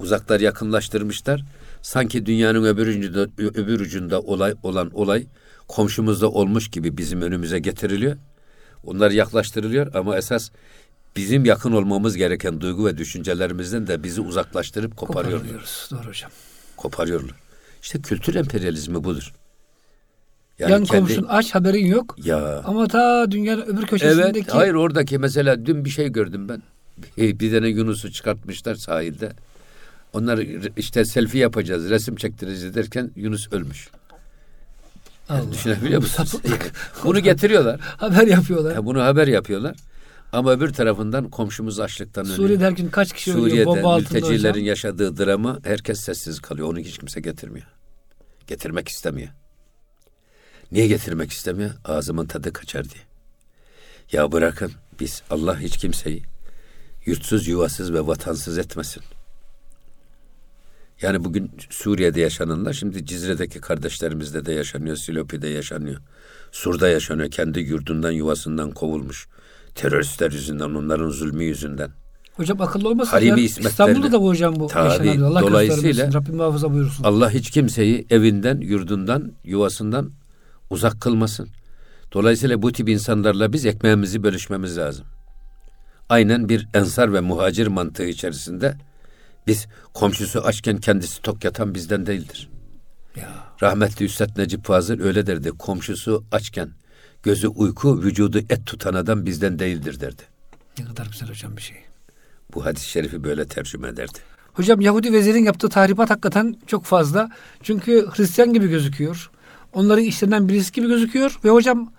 Uzaklar 0.00 0.40
yakınlaştırmışlar. 0.40 1.44
Sanki 1.82 2.26
dünyanın 2.26 2.64
öbür 2.64 2.86
ucunda, 2.86 3.20
öbür 3.38 3.80
ucunda 3.80 4.20
olay 4.20 4.54
olan 4.62 4.90
olay 4.94 5.26
komşumuzda 5.68 6.30
olmuş 6.30 6.70
gibi 6.70 6.96
bizim 6.96 7.22
önümüze 7.22 7.58
getiriliyor. 7.58 8.16
Onlar 8.84 9.10
yaklaştırılıyor 9.10 9.94
ama 9.94 10.16
esas 10.16 10.50
bizim 11.16 11.44
yakın 11.44 11.72
olmamız 11.72 12.16
gereken 12.16 12.60
duygu 12.60 12.86
ve 12.86 12.98
düşüncelerimizden 12.98 13.86
de 13.86 14.02
bizi 14.02 14.20
uzaklaştırıp 14.20 14.96
koparıyorlar. 14.96 15.40
Koparıyoruz. 15.42 15.88
Doğru 15.90 16.08
hocam. 16.08 16.30
Koparıyorlar. 16.76 17.34
İşte 17.82 18.02
kültür 18.02 18.34
emperyalizmi 18.34 19.04
budur. 19.04 19.32
Yan 20.68 20.84
komşun 20.84 21.26
aç 21.28 21.54
haberin 21.54 21.86
yok. 21.86 22.16
ya 22.24 22.62
Ama 22.64 22.88
ta 22.88 23.30
dünyanın 23.30 23.62
öbür 23.62 23.86
köşesindeki 23.86 24.38
Evet, 24.38 24.54
hayır 24.54 24.74
oradaki 24.74 25.18
mesela 25.18 25.66
dün 25.66 25.84
bir 25.84 25.90
şey 25.90 26.08
gördüm 26.08 26.48
ben. 26.48 26.62
Bir 27.16 27.52
tane 27.52 27.68
Yunus'u 27.68 28.12
çıkartmışlar 28.12 28.74
sahilde. 28.74 29.32
Onlar 30.12 30.38
işte 30.76 31.04
selfie 31.04 31.40
yapacağız, 31.40 31.90
resim 31.90 32.16
çektireceğiz 32.16 32.74
derken 32.74 33.10
Yunus 33.16 33.52
ölmüş. 33.52 33.88
Allah. 35.28 35.52
Düşünebiliyor 35.52 36.02
musunuz? 36.02 36.34
bunu 37.04 37.20
getiriyorlar. 37.20 37.80
haber 37.80 38.26
yapıyorlar. 38.26 38.74
Ya 38.74 38.86
bunu 38.86 39.02
haber 39.02 39.28
yapıyorlar. 39.28 39.76
Ama 40.32 40.52
öbür 40.52 40.72
tarafından 40.72 41.28
komşumuz 41.28 41.80
açlıktan 41.80 42.24
ölüyor. 42.24 42.36
Suriye'de 42.36 42.64
her 42.64 42.70
gün 42.72 42.88
kaç 42.88 43.12
kişi 43.12 43.30
ölüyor 43.32 43.46
Suriye'de 43.48 43.66
bomba 43.66 43.94
altında 43.94 44.14
mültecilerin 44.14 44.52
hocam. 44.52 44.66
yaşadığı 44.66 45.16
drama 45.16 45.58
herkes 45.64 46.00
sessiz 46.00 46.40
kalıyor. 46.40 46.68
Onu 46.68 46.78
hiç 46.78 46.98
kimse 46.98 47.20
getirmiyor. 47.20 47.66
Getirmek 48.46 48.88
istemiyor. 48.88 49.28
Niye 50.72 50.86
getirmek 50.86 51.30
istemiyor? 51.30 51.70
Ağzımın 51.84 52.26
tadı 52.26 52.52
kaçar 52.52 52.84
diye. 52.84 53.02
Ya 54.12 54.32
bırakın 54.32 54.72
biz 55.00 55.22
Allah 55.30 55.60
hiç 55.60 55.76
kimseyi 55.76 56.22
yurtsuz, 57.06 57.48
yuvasız 57.48 57.92
ve 57.92 58.06
vatansız 58.06 58.58
etmesin. 58.58 59.02
Yani 61.02 61.24
bugün 61.24 61.50
Suriye'de 61.70 62.20
yaşananlar 62.20 62.72
şimdi 62.72 63.06
Cizre'deki 63.06 63.60
kardeşlerimizde 63.60 64.46
de 64.46 64.52
yaşanıyor, 64.52 64.96
Silopi'de 64.96 65.48
yaşanıyor. 65.48 66.00
Sur'da 66.52 66.88
yaşanıyor. 66.88 67.30
Kendi 67.30 67.60
yurdundan, 67.60 68.10
yuvasından 68.10 68.70
kovulmuş. 68.70 69.28
Teröristler 69.74 70.32
yüzünden, 70.32 70.70
onların 70.70 71.10
zulmü 71.10 71.44
yüzünden. 71.44 71.90
Hocam 72.34 72.60
akıllı 72.60 72.88
olmasın. 72.88 73.10
Harimi 73.10 73.40
İstanbul'da 73.40 74.12
da 74.12 74.20
bu 74.20 74.28
hocam 74.28 74.56
bu. 74.60 74.66
Tabii. 74.66 75.24
Allah 75.24 75.40
dolayısıyla-. 75.40 76.12
Rabbim 76.12 76.36
muhafaza 76.36 76.72
buyursun. 76.72 77.04
Allah 77.04 77.30
hiç 77.30 77.50
kimseyi 77.50 78.06
evinden, 78.10 78.60
yurdundan, 78.60 79.32
yuvasından 79.44 80.10
uzak 80.70 81.00
kılmasın. 81.00 81.48
Dolayısıyla 82.12 82.62
bu 82.62 82.72
tip 82.72 82.88
insanlarla 82.88 83.52
biz 83.52 83.66
ekmeğimizi 83.66 84.22
bölüşmemiz 84.22 84.78
lazım. 84.78 85.06
Aynen 86.08 86.48
bir 86.48 86.68
ensar 86.74 87.12
ve 87.12 87.20
muhacir 87.20 87.66
mantığı 87.66 88.04
içerisinde 88.04 88.74
biz 89.46 89.66
komşusu 89.94 90.40
açken 90.40 90.78
kendisi 90.78 91.22
tok 91.22 91.44
yatan 91.44 91.74
bizden 91.74 92.06
değildir. 92.06 92.48
Ya. 93.16 93.28
Rahmetli 93.62 94.04
Üstad 94.04 94.38
Necip 94.38 94.64
Fazıl 94.64 95.00
öyle 95.00 95.26
derdi. 95.26 95.50
Komşusu 95.50 96.24
açken 96.32 96.70
gözü 97.22 97.48
uyku, 97.48 98.02
vücudu 98.02 98.38
et 98.38 98.66
tutan 98.66 98.94
adam 98.94 99.26
bizden 99.26 99.58
değildir 99.58 100.00
derdi. 100.00 100.22
Ne 100.78 100.84
kadar 100.84 101.06
güzel 101.06 101.28
hocam 101.28 101.56
bir 101.56 101.62
şey. 101.62 101.76
Bu 102.54 102.64
hadis-i 102.64 102.88
şerifi 102.88 103.24
böyle 103.24 103.46
tercüme 103.46 103.88
ederdi. 103.88 104.18
Hocam 104.52 104.80
Yahudi 104.80 105.12
vezirin 105.12 105.44
yaptığı 105.44 105.68
tahribat 105.68 106.10
hakikaten 106.10 106.56
çok 106.66 106.84
fazla. 106.84 107.30
Çünkü 107.62 108.06
Hristiyan 108.16 108.52
gibi 108.52 108.68
gözüküyor. 108.68 109.30
Onların 109.72 110.04
işlerinden 110.04 110.48
birisi 110.48 110.72
gibi 110.72 110.86
gözüküyor. 110.88 111.38
Ve 111.44 111.50
hocam 111.50 111.92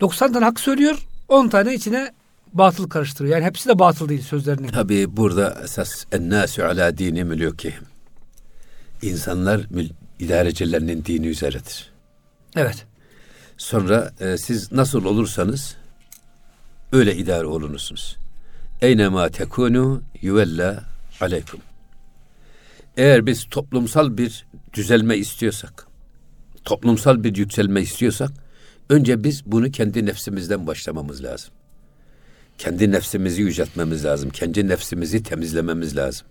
90 0.00 0.32
tane 0.32 0.44
hak 0.44 0.60
söylüyor. 0.60 0.98
10 1.28 1.48
tane 1.48 1.74
içine 1.74 2.12
batıl 2.52 2.88
karıştırıyor. 2.88 3.34
Yani 3.36 3.44
hepsi 3.44 3.68
de 3.68 3.78
batıl 3.78 4.08
değil 4.08 4.22
sözlerinin. 4.22 4.68
Tabii 4.68 5.16
burada 5.16 5.60
esas 5.64 6.04
ennâsü 6.12 6.62
alâ 6.62 6.98
dini 6.98 7.20
mülûkihim. 7.20 7.82
İnsanlar 9.02 9.58
mül- 9.60 9.92
idarecilerinin 10.18 11.04
dini 11.04 11.26
üzeredir. 11.26 11.90
Evet. 12.56 12.86
Sonra 13.58 14.12
e, 14.20 14.38
siz 14.38 14.72
nasıl 14.72 15.04
olursanız 15.04 15.76
öyle 16.92 17.16
idare 17.16 17.46
olunursunuz. 17.46 18.16
Eynema 18.82 19.28
tekunu 19.28 20.02
yuvella 20.22 20.84
aleykum. 21.20 21.60
Eğer 22.96 23.26
biz 23.26 23.44
toplumsal 23.50 24.18
bir 24.18 24.46
düzelme 24.72 25.16
istiyorsak, 25.16 25.85
toplumsal 26.66 27.24
bir 27.24 27.36
yükselme 27.36 27.80
istiyorsak, 27.80 28.30
önce 28.90 29.24
biz 29.24 29.46
bunu 29.46 29.70
kendi 29.70 30.06
nefsimizden 30.06 30.66
başlamamız 30.66 31.24
lazım. 31.24 31.50
Kendi 32.58 32.92
nefsimizi 32.92 33.42
yüceltmemiz 33.42 34.04
lazım. 34.04 34.30
Kendi 34.30 34.68
nefsimizi 34.68 35.22
temizlememiz 35.22 35.96
lazım. 35.96 36.26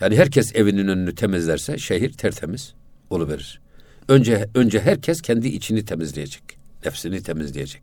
Yani 0.00 0.16
herkes 0.16 0.54
evinin 0.54 0.88
önünü 0.88 1.14
temizlerse 1.14 1.78
şehir 1.78 2.12
tertemiz 2.12 2.74
oluverir. 3.10 3.60
Önce 4.08 4.48
önce 4.54 4.80
herkes 4.80 5.22
kendi 5.22 5.48
içini 5.48 5.84
temizleyecek. 5.84 6.42
Nefsini 6.84 7.22
temizleyecek. 7.22 7.82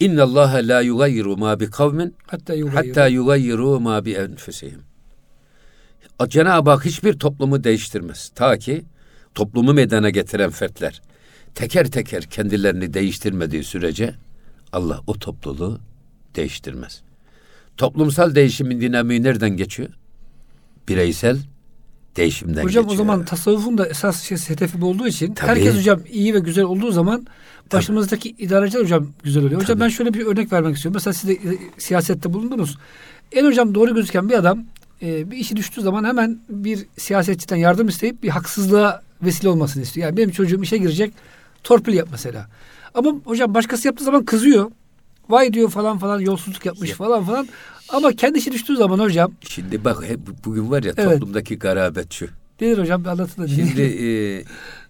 İnna 0.00 0.22
Allah 0.22 0.60
la 0.62 0.80
yugayyiru 0.80 1.36
ma 1.36 1.60
bi 1.60 1.70
kavmin 1.70 2.14
Hatta 2.26 2.54
yugayyiru. 3.08 3.80
ma 3.80 4.04
bi 4.04 4.12
enfusihim. 4.12 4.82
Cenab-ı 6.28 6.70
Hak 6.70 6.84
hiçbir 6.84 7.12
toplumu 7.12 7.64
değiştirmez. 7.64 8.30
Ta 8.34 8.58
ki 8.58 8.84
toplumu 9.34 9.74
meydana 9.74 10.10
getiren 10.10 10.50
fertler 10.50 11.02
teker 11.54 11.90
teker 11.90 12.22
kendilerini 12.22 12.94
değiştirmediği 12.94 13.64
sürece 13.64 14.14
Allah 14.72 15.00
o 15.06 15.18
topluluğu 15.18 15.80
değiştirmez. 16.36 17.02
Toplumsal 17.76 18.34
değişimin 18.34 18.80
dinamiği 18.80 19.22
nereden 19.22 19.50
geçiyor? 19.50 19.88
Bireysel 20.88 21.38
değişimden 22.16 22.64
Hocam 22.64 22.84
geçiyor. 22.84 22.94
o 22.94 22.96
zaman 22.96 23.24
tasavvufun 23.24 23.78
da 23.78 23.86
esas 23.86 24.22
şey 24.22 24.38
hedefi 24.38 24.84
olduğu 24.84 25.06
için 25.06 25.34
Tabii. 25.34 25.48
herkes 25.48 25.76
hocam 25.76 26.00
iyi 26.10 26.34
ve 26.34 26.38
güzel 26.38 26.64
olduğu 26.64 26.90
zaman 26.90 27.26
başımızdaki 27.72 28.34
idareciler 28.38 28.82
hocam 28.82 29.12
güzel 29.22 29.44
oluyor. 29.44 29.60
Hocam 29.60 29.78
Tabii. 29.78 29.84
ben 29.84 29.88
şöyle 29.88 30.14
bir 30.14 30.26
örnek 30.26 30.52
vermek 30.52 30.76
istiyorum. 30.76 30.94
Mesela 30.94 31.14
siz 31.14 31.30
de 31.30 31.32
e, 31.32 31.58
siyasette 31.78 32.32
bulundunuz. 32.32 32.78
En 33.32 33.44
hocam 33.44 33.74
doğru 33.74 33.94
gözüken 33.94 34.28
bir 34.28 34.34
adam 34.34 34.64
e, 35.02 35.30
bir 35.30 35.36
işi 35.36 35.56
düştüğü 35.56 35.80
zaman 35.80 36.04
hemen 36.04 36.38
bir 36.48 36.86
siyasetçiden 36.98 37.56
yardım 37.56 37.88
isteyip 37.88 38.22
bir 38.22 38.28
haksızlığa 38.28 39.02
vesile 39.24 39.48
olmasını 39.48 39.82
istiyor. 39.82 40.06
Yani 40.06 40.16
benim 40.16 40.30
çocuğum 40.30 40.62
işe 40.62 40.76
girecek 40.78 41.12
torpil 41.64 41.92
yap 41.94 42.08
mesela. 42.10 42.46
Ama 42.94 43.10
hocam 43.24 43.54
başkası 43.54 43.86
yaptığı 43.88 44.04
zaman 44.04 44.24
kızıyor. 44.24 44.70
Vay 45.28 45.52
diyor 45.52 45.70
falan 45.70 45.98
falan 45.98 46.20
yolsuzluk 46.20 46.66
yapmış 46.66 46.90
falan 46.90 47.24
falan. 47.24 47.48
Ama 47.88 48.12
kendi 48.12 48.38
işi 48.38 48.52
düştüğü 48.52 48.76
zaman 48.76 48.98
hocam 48.98 49.32
Şimdi 49.48 49.84
bak 49.84 50.04
hep 50.08 50.20
bugün 50.44 50.70
var 50.70 50.82
ya 50.82 50.92
Evet. 50.96 51.12
toplumdaki 51.20 51.58
garabet 51.58 52.12
şu. 52.12 52.26
nedir 52.60 52.78
hocam 52.78 53.04
bir 53.04 53.08
anlatın 53.08 53.42
da. 53.42 53.48
Şimdi 53.48 53.82
e, 53.82 54.08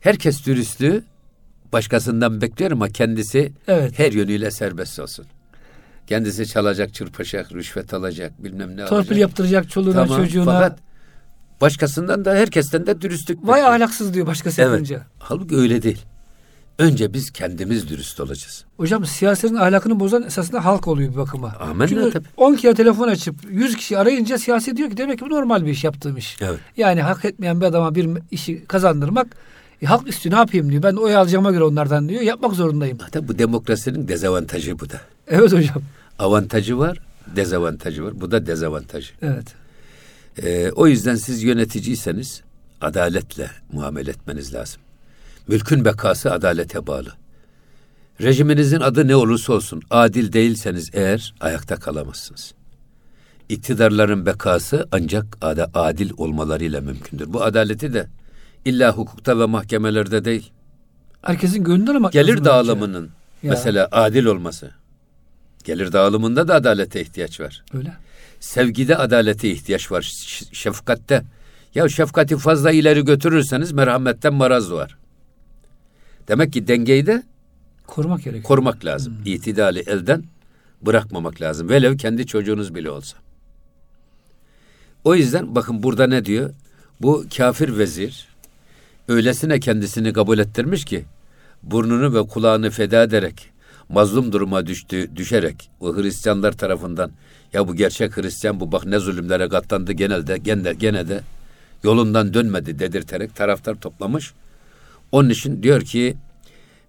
herkes 0.01 0.47
dürüstlüğü 0.47 1.03
başkasından 1.73 2.41
bekliyor 2.41 2.71
ama 2.71 2.89
kendisi 2.89 3.53
Evet. 3.69 3.99
her 3.99 4.13
yönüyle 4.13 4.51
serbest 4.51 4.99
olsun. 5.01 5.27
Kendisi 6.07 6.47
çalacak, 6.47 6.95
çırpacak, 6.95 7.53
rüşvet 7.53 7.95
alacak, 7.95 8.45
bilmem 8.45 8.77
ne 8.77 8.85
torpil 8.85 8.97
alacak. 8.97 9.19
yaptıracak 9.19 9.71
çoluğuna 9.71 10.07
Tamam, 10.07 10.17
çocuğuna. 10.23 10.45
Fakat 10.45 10.79
başkasından 11.65 12.25
da 12.25 12.35
herkesten 12.35 12.87
de 12.87 13.01
dürüstlük 13.01 13.39
Vay 13.43 13.49
bekliyor. 13.61 13.75
ahlaksız 13.75 14.15
diyor 14.15 14.27
başkası 14.27 14.63
Evet. 14.63 14.73
yapınca. 14.73 15.03
Halbuki 15.19 15.57
öyle 15.57 15.83
değil. 15.83 16.03
Önce 16.79 17.13
biz 17.15 17.31
kendimiz 17.31 17.89
dürüst 17.89 18.21
olacağız. 18.21 18.65
Hocam 18.77 19.05
siyasetin 19.07 19.55
ahlakını 19.55 20.01
bozan 20.01 20.23
esasında 20.23 20.65
halk 20.65 20.89
oluyor 20.89 21.13
bir 21.13 21.17
bakıma. 21.17 21.55
Amenna 21.61 21.89
Çünkü 21.89 22.11
tabii. 22.11 22.27
10 22.37 22.55
kere 22.55 22.75
telefon 22.75 23.09
açıp 23.09 23.35
100 23.51 23.77
kişi 23.77 23.99
arayınca 23.99 24.39
siyasi 24.39 24.77
diyor 24.77 24.91
ki 24.91 24.97
demek 24.97 25.19
ki 25.19 25.25
bu 25.25 25.31
normal 25.31 25.65
bir 25.67 25.71
iş 25.71 25.85
yaptığım 25.85 26.17
iş. 26.17 26.37
Evet. 26.41 26.59
Yani 26.77 27.03
hak 27.03 27.25
etmeyen 27.25 27.61
bir 27.61 27.67
adama 27.67 27.95
bir 27.95 28.09
işi 28.31 28.65
kazandırmak 28.65 29.27
e, 29.83 29.87
halk 29.87 30.09
istiyor 30.09 30.35
ne 30.35 30.39
yapayım 30.39 30.71
diyor. 30.71 30.83
Ben 30.83 30.95
oy 30.97 31.17
alacağıma 31.17 31.51
göre 31.51 31.65
onlardan 31.65 32.09
diyor. 32.09 32.23
Yapmak 32.23 32.53
zorundayım. 32.53 32.99
Hatta 32.99 33.29
bu 33.29 33.39
demokrasinin 33.39 34.09
dezavantajı 34.09 34.79
bu 34.79 34.91
da. 34.91 35.01
Evet 35.29 35.53
hocam. 35.53 35.83
Avantajı 36.19 36.79
var, 36.79 36.99
dezavantajı 37.37 38.05
var. 38.05 38.21
Bu 38.21 38.31
da 38.31 38.47
dezavantajı. 38.47 39.13
Evet. 39.23 39.64
Ee, 40.43 40.71
o 40.71 40.87
yüzden 40.87 41.15
siz 41.15 41.43
yöneticiyseniz 41.43 42.43
adaletle 42.81 43.51
muamele 43.73 44.11
etmeniz 44.11 44.55
lazım. 44.55 44.81
Mülkün 45.49 45.85
bekası 45.85 46.33
adalete 46.33 46.87
bağlı. 46.87 47.13
Rejiminizin 48.21 48.81
adı 48.81 49.09
ne 49.09 49.17
olursa 49.17 49.53
olsun 49.53 49.83
adil 49.91 50.33
değilseniz 50.33 50.91
eğer 50.93 51.35
ayakta 51.41 51.77
kalamazsınız. 51.77 52.55
İktidarların 53.49 54.27
bekası 54.27 54.89
ancak 54.93 55.27
ada, 55.41 55.71
adil 55.75 56.11
olmalarıyla 56.17 56.81
mümkündür. 56.81 57.33
Bu 57.33 57.43
adaleti 57.43 57.95
de 57.95 58.07
illa 58.65 58.93
hukukta 58.93 59.39
ve 59.39 59.45
mahkemelerde 59.47 60.25
değil. 60.25 60.51
Herkesin 61.23 61.65
gönlünden 61.65 61.95
ama 61.95 62.11
Gelir 62.11 62.45
dağılımının 62.45 63.11
Ya. 63.43 63.51
mesela 63.51 63.89
adil 63.93 64.25
olması. 64.25 64.71
Gelir 65.65 65.93
dağılımında 65.93 66.49
da 66.49 66.55
adalete 66.55 67.01
ihtiyaç 67.01 67.41
var. 67.41 67.65
Öyle. 67.75 67.93
Sevgide 68.41 68.97
adalete 68.97 69.51
ihtiyaç 69.51 69.93
var. 69.93 70.03
Şefkatte. 70.53 71.23
Ya 71.75 71.89
şefkati 71.89 72.37
fazla 72.37 72.71
ileri 72.71 73.05
götürürseniz 73.05 73.73
merhametten 73.73 74.35
maraz 74.35 74.71
doğar. 74.71 74.97
Demek 76.29 76.53
ki 76.53 76.69
dengeyi 76.69 77.07
de 77.07 77.23
Korumak 77.87 78.19
gerekiyor. 78.25 78.45
korumak 78.45 78.85
lazım. 78.85 79.17
İtidali 79.25 79.79
elden 79.79 80.25
bırakmamak 80.83 81.41
lazım. 81.41 81.69
Velev 81.69 81.97
kendi 81.97 82.27
çocuğunuz 82.27 82.75
bile 82.75 82.91
olsa. 82.91 83.17
O 85.05 85.15
yüzden 85.15 85.55
bakın 85.55 85.83
burada 85.83 86.07
ne 86.07 86.25
diyor? 86.25 86.51
Bu 87.03 87.25
kafir 87.37 87.79
vezir 87.79 88.29
öylesine 89.09 89.61
kendisini 89.61 90.13
kabul 90.13 90.39
ettirmiş 90.39 90.85
ki 90.85 91.05
burnunu 91.63 92.15
ve 92.15 92.29
kulağını 92.29 92.71
feda 92.71 93.03
ederek 93.03 93.51
mazlum 93.89 94.33
duruma 94.33 94.67
düştü, 94.67 95.17
düşerek 95.17 95.71
o 95.81 95.97
Hristiyanlar 95.97 96.53
tarafından 96.53 97.11
ya 97.53 97.69
bu 97.69 97.75
gerçek 97.75 98.17
Hristiyan 98.17 98.61
bu 98.61 98.73
bak 98.73 98.87
ne 98.87 98.99
zulümlere 98.99 99.49
katlandı 99.49 99.93
genelde 99.93 100.39
gene, 100.39 100.73
gene 100.73 101.09
de 101.09 101.21
yolundan 101.83 102.35
dönmedi 102.35 102.79
dedirterek 102.79 103.37
taraftar 103.37 103.75
toplamış. 103.75 104.33
Onun 105.13 105.31
için 105.31 105.63
diyor 105.63 105.81
ki 105.81 106.17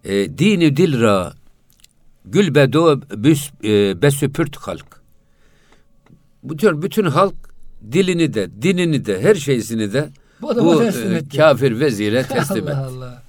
e, 0.03 0.37
dini 0.37 0.77
dilra 0.77 1.33
gül 2.25 2.55
bedo 2.55 3.01
büs, 3.01 3.49
e, 3.63 4.01
besüpürt 4.01 4.57
halk. 4.57 5.01
Bu 6.43 6.59
diyor 6.59 6.81
bütün 6.81 7.05
halk 7.05 7.35
dilini 7.91 8.33
de 8.33 8.61
dinini 8.61 9.05
de 9.05 9.21
her 9.21 9.35
şeysini 9.35 9.93
de 9.93 10.09
Bu 10.41 10.55
bu 10.55 10.83
e, 10.83 11.27
kafir 11.37 11.79
vezire 11.79 12.23
teslim 12.27 12.67
Allah 12.67 12.71
etti. 12.71 12.79
Allah. 12.79 13.23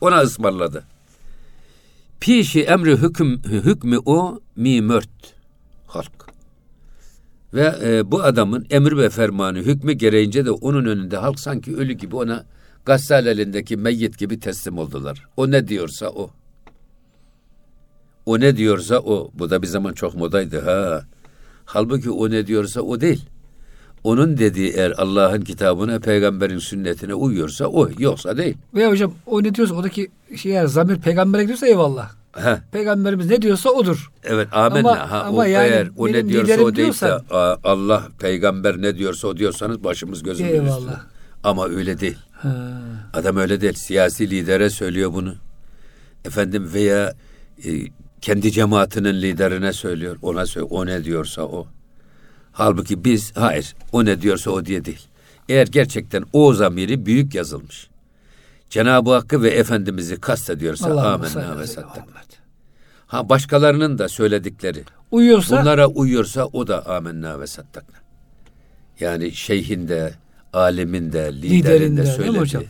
Ona 0.00 0.20
ısmarladı. 0.20 0.84
Pişi 2.20 2.62
emri 2.62 2.96
hüküm 2.96 3.42
hükmü 3.44 3.98
o 4.04 4.40
mi 4.56 4.82
mört 4.82 5.34
halk. 5.86 6.26
Ve 7.54 7.74
e, 7.82 8.10
bu 8.10 8.22
adamın 8.22 8.66
emir 8.70 8.96
ve 8.96 9.10
fermanı 9.10 9.58
hükmü 9.58 9.92
gereğince 9.92 10.44
de 10.44 10.50
onun 10.50 10.84
önünde 10.84 11.16
halk 11.16 11.40
sanki 11.40 11.76
ölü 11.76 11.92
gibi 11.92 12.16
ona 12.16 12.44
gassal 12.84 13.26
elindeki 13.26 13.76
meyyit 13.76 14.18
gibi 14.18 14.40
teslim 14.40 14.78
oldular. 14.78 15.26
O 15.36 15.50
ne 15.50 15.68
diyorsa 15.68 16.08
o. 16.10 16.30
O 18.26 18.40
ne 18.40 18.56
diyorsa 18.56 18.98
o. 18.98 19.30
Bu 19.34 19.50
da 19.50 19.62
bir 19.62 19.66
zaman 19.66 19.92
çok 19.92 20.14
modaydı 20.14 20.60
ha. 20.60 21.04
Halbuki 21.64 22.10
o 22.10 22.30
ne 22.30 22.46
diyorsa 22.46 22.80
o 22.80 23.00
değil. 23.00 23.28
Onun 24.04 24.38
dediği 24.38 24.70
eğer 24.72 24.90
Allah'ın 24.96 25.40
kitabına, 25.40 25.98
peygamberin 25.98 26.58
sünnetine 26.58 27.14
uyuyorsa 27.14 27.66
o, 27.66 27.88
yoksa 27.98 28.36
değil. 28.36 28.56
Veya 28.74 28.90
hocam 28.90 29.12
o 29.26 29.42
ne 29.42 29.54
diyorsa 29.54 29.74
oradaki 29.74 30.08
şey 30.36 30.52
eğer 30.52 30.66
zamir 30.66 30.96
peygambere 30.96 31.42
gidiyorsa 31.42 31.66
eyvallah. 31.66 32.10
Heh, 32.32 32.56
Peygamberimiz 32.72 33.26
ne 33.30 33.42
diyorsa 33.42 33.70
odur. 33.70 34.10
evet 34.24 34.48
amenna. 34.52 34.90
Ama- 34.90 35.10
ha, 35.10 35.20
ama 35.22 35.38
o 35.38 35.42
yani 35.42 35.66
eğer 35.68 35.88
o 35.96 36.08
ne 36.08 36.28
diyorsa 36.28 36.52
o 36.54 36.56
deyip 36.56 36.72
de 36.72 36.76
diyorsan- 36.76 37.22
"Aa, 37.30 37.56
Allah 37.64 38.08
peygamber 38.18 38.82
ne 38.82 38.96
diyorsa 38.98 39.28
o 39.28 39.36
diyorsanız 39.36 39.84
başımız 39.84 40.22
gözümüz 40.22 40.52
Eyvallah. 40.52 40.78
üstüne. 40.78 40.94
Ama 41.44 41.68
öyle 41.68 42.00
değil. 42.00 42.16
Ha. 42.32 42.56
Adam 43.14 43.36
öyle 43.36 43.60
değil. 43.60 43.72
Siyasi 43.74 44.30
lidere 44.30 44.70
söylüyor 44.70 45.12
bunu. 45.12 45.34
Efendim 46.24 46.70
veya 46.74 47.14
e, 47.64 47.70
kendi 48.20 48.52
cemaatinin 48.52 49.14
liderine 49.22 49.72
söylüyor. 49.72 50.16
Ona 50.22 50.46
söylüyor. 50.46 50.70
O 50.72 50.86
ne 50.86 51.04
diyorsa 51.04 51.42
o. 51.42 51.66
Halbuki 52.52 53.04
biz 53.04 53.36
hayır 53.36 53.74
o 53.92 54.04
ne 54.04 54.22
diyorsa 54.22 54.50
o 54.50 54.66
diye 54.66 54.84
değil. 54.84 55.06
Eğer 55.48 55.66
gerçekten 55.66 56.24
o 56.32 56.54
zamiri 56.54 57.06
büyük 57.06 57.34
yazılmış. 57.34 57.90
Cenab-ı 58.70 59.12
Hakk'ı 59.12 59.42
ve 59.42 59.50
Efendimiz'i 59.50 60.20
kastediyorsa 60.20 61.00
amenna 61.00 61.58
ve. 61.58 61.64
Muhammed. 61.82 62.30
Ha 63.06 63.28
başkalarının 63.28 63.98
da 63.98 64.08
söyledikleri 64.08 64.84
Uyuyorsa 65.10 65.60
bunlara 65.60 65.86
uyuyorsa 65.86 66.44
o 66.44 66.66
da 66.66 66.86
amenna 66.86 67.40
ve 67.40 67.46
saddakna. 67.46 67.96
Yani 69.00 69.32
şeyhin 69.32 69.88
de, 69.88 70.14
alimin 70.52 71.12
de, 71.12 71.32
liderin 71.32 71.58
Liderin 71.58 71.96
de 71.96 72.06
söylediği 72.06 72.68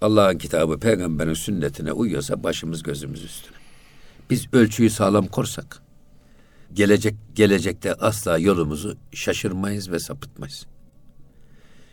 Allah'ın 0.00 0.38
kitabı, 0.38 0.78
peygamberin 0.78 1.34
sünnetine 1.34 1.92
uyuyorsa 1.92 2.42
başımız 2.42 2.82
gözümüz 2.82 3.24
üstüne. 3.24 3.56
Biz 4.30 4.46
ölçüyü 4.52 4.90
sağlam 4.90 5.26
korsak 5.26 5.82
gelecek 6.72 7.14
gelecekte 7.34 7.94
asla 7.94 8.38
yolumuzu 8.38 8.96
şaşırmayız 9.12 9.90
ve 9.90 9.98
sapıtmayız. 9.98 10.66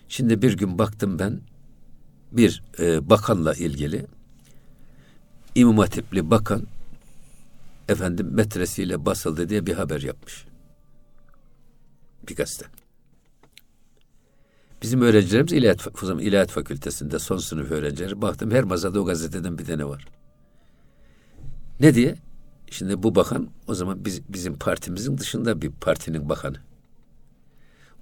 Şimdi 0.08 0.42
bir 0.42 0.58
gün 0.58 0.80
baktım 0.80 1.20
ben 1.20 1.42
bir 2.32 2.64
e, 2.80 3.10
bakanla 3.10 3.54
ilgili 3.54 4.06
İmam 5.56 5.78
Hatipli 5.78 6.30
bakan 6.30 6.68
efendim 7.90 8.30
metresiyle 8.32 9.06
basıldı 9.06 9.50
diye 9.50 9.66
bir 9.66 9.74
haber 9.74 10.02
yapmış. 10.02 10.46
Bir 12.30 12.36
gazete. 12.36 12.66
Bizim 14.82 15.02
öğrencilerimiz 15.02 15.54
İlahiyat, 15.54 15.88
İlahiyat 16.04 16.52
Fakültesinde 16.52 17.20
son 17.20 17.38
sınıf 17.38 17.72
öğrencileri. 17.72 18.22
Baktım 18.22 18.52
her 18.52 18.64
masada 18.64 19.02
o 19.02 19.06
gazeteden 19.06 19.58
bir 19.58 19.66
tane 19.66 19.86
var. 19.86 20.06
Ne 21.80 21.96
diye? 21.96 22.16
Şimdi 22.74 23.04
bu 23.04 23.16
bakan 23.16 23.50
o 23.68 23.74
zaman 23.74 24.06
biz, 24.06 24.22
bizim 24.30 24.56
partimizin 24.56 25.18
dışında 25.18 25.62
bir 25.62 25.72
partinin 25.72 26.30
bakanı. 26.30 26.58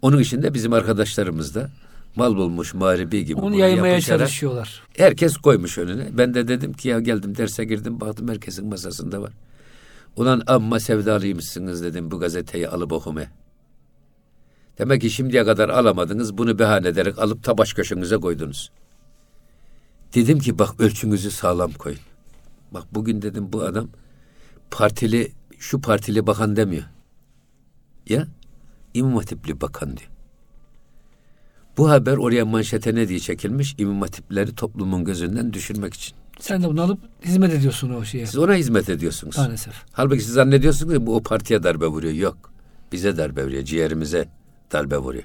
Onun 0.02 0.20
içinde 0.20 0.54
bizim 0.54 0.74
arkadaşlarımız 0.74 1.56
da 1.56 1.70
mal 2.16 2.36
bulmuş 2.36 2.74
mağribi 2.74 3.26
gibi 3.26 3.42
onu 3.42 3.56
yaymaya 3.56 4.02
çalışıyorlar. 4.02 4.84
Herkes 4.98 5.38
koymuş 5.38 5.78
önüne. 5.78 6.18
Ben 6.18 6.34
de 6.34 6.48
dedim 6.48 6.74
ki 6.74 6.88
ya 6.88 7.00
geldim 7.00 7.38
derse 7.38 7.66
girdim 7.66 8.02
baktım 8.02 8.28
herkesin 8.28 8.68
masasında 8.68 9.22
var. 9.22 9.32
Ulan 10.16 10.44
amma 10.48 10.80
sevdalıymışsınız 10.80 11.84
dedim 11.84 12.12
bu 12.12 12.20
gazeteyi 12.20 12.70
alıp 12.70 12.92
okumaya. 12.92 13.32
Demek 14.78 15.02
ki 15.02 15.10
şimdiye 15.10 15.46
kadar 15.46 15.70
alamadınız 15.70 16.38
bunu 16.38 16.60
bahane 16.60 16.88
ederek 16.88 17.20
alıp 17.20 17.44
ta 17.44 17.58
baş 17.58 17.74
köşenize 17.74 18.18
koydunuz. 18.18 18.72
Dedim 20.16 20.40
ki 20.40 20.60
bak 20.60 20.80
ölçünüzü 20.80 21.32
sağlam 21.32 21.72
koyun. 21.72 22.00
Bak 22.72 22.84
bugün 22.92 23.22
dedim 23.22 23.54
bu 23.54 23.62
adam 23.62 23.90
partili 24.72 25.32
şu 25.60 25.82
partili 25.82 26.28
bakan 26.28 26.56
demiyor. 26.56 26.84
Ya 28.10 28.28
İmam 28.94 29.18
Hatipli 29.18 29.62
bakan 29.62 29.98
diyor. 29.98 30.10
Bu 31.78 31.90
haber 31.90 32.18
oraya 32.18 32.46
manşete 32.46 32.96
ne 32.96 33.08
diye 33.08 33.20
çekilmiş? 33.20 33.76
İmam 33.78 34.02
Hatipleri 34.02 34.56
toplumun 34.56 35.06
gözünden 35.06 35.54
düşürmek 35.54 35.94
için. 35.94 36.16
Sen 36.40 36.64
de 36.64 36.70
bunu 36.70 36.82
alıp 36.82 37.00
hizmet 37.26 37.54
ediyorsun 37.54 37.90
o 37.90 38.06
şeye. 38.06 38.26
Siz 38.26 38.38
ona 38.38 38.56
hizmet 38.56 38.90
ediyorsunuz. 38.90 39.38
Maalesef. 39.38 39.74
Halbuki 39.92 40.22
siz 40.22 40.34
zannediyorsunuz 40.34 40.94
ki 40.94 41.06
bu 41.06 41.16
o 41.16 41.24
partiye 41.24 41.64
darbe 41.64 41.88
vuruyor. 41.88 42.14
Yok. 42.14 42.52
Bize 42.92 43.18
darbe 43.18 43.46
vuruyor. 43.46 43.64
Ciğerimize 43.64 44.30
darbe 44.72 44.98
vuruyor. 44.98 45.24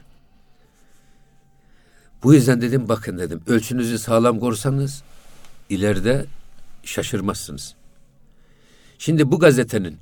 Bu 2.23 2.35
yüzden 2.35 2.61
dedim 2.61 2.89
bakın 2.89 3.19
dedim 3.19 3.41
ölçünüzü 3.47 3.99
sağlam 3.99 4.39
korsanız 4.41 5.03
ileride 5.69 6.27
şaşırmazsınız. 6.83 7.75
Şimdi 8.99 9.33
bu 9.33 9.39
gazetenin 9.39 9.99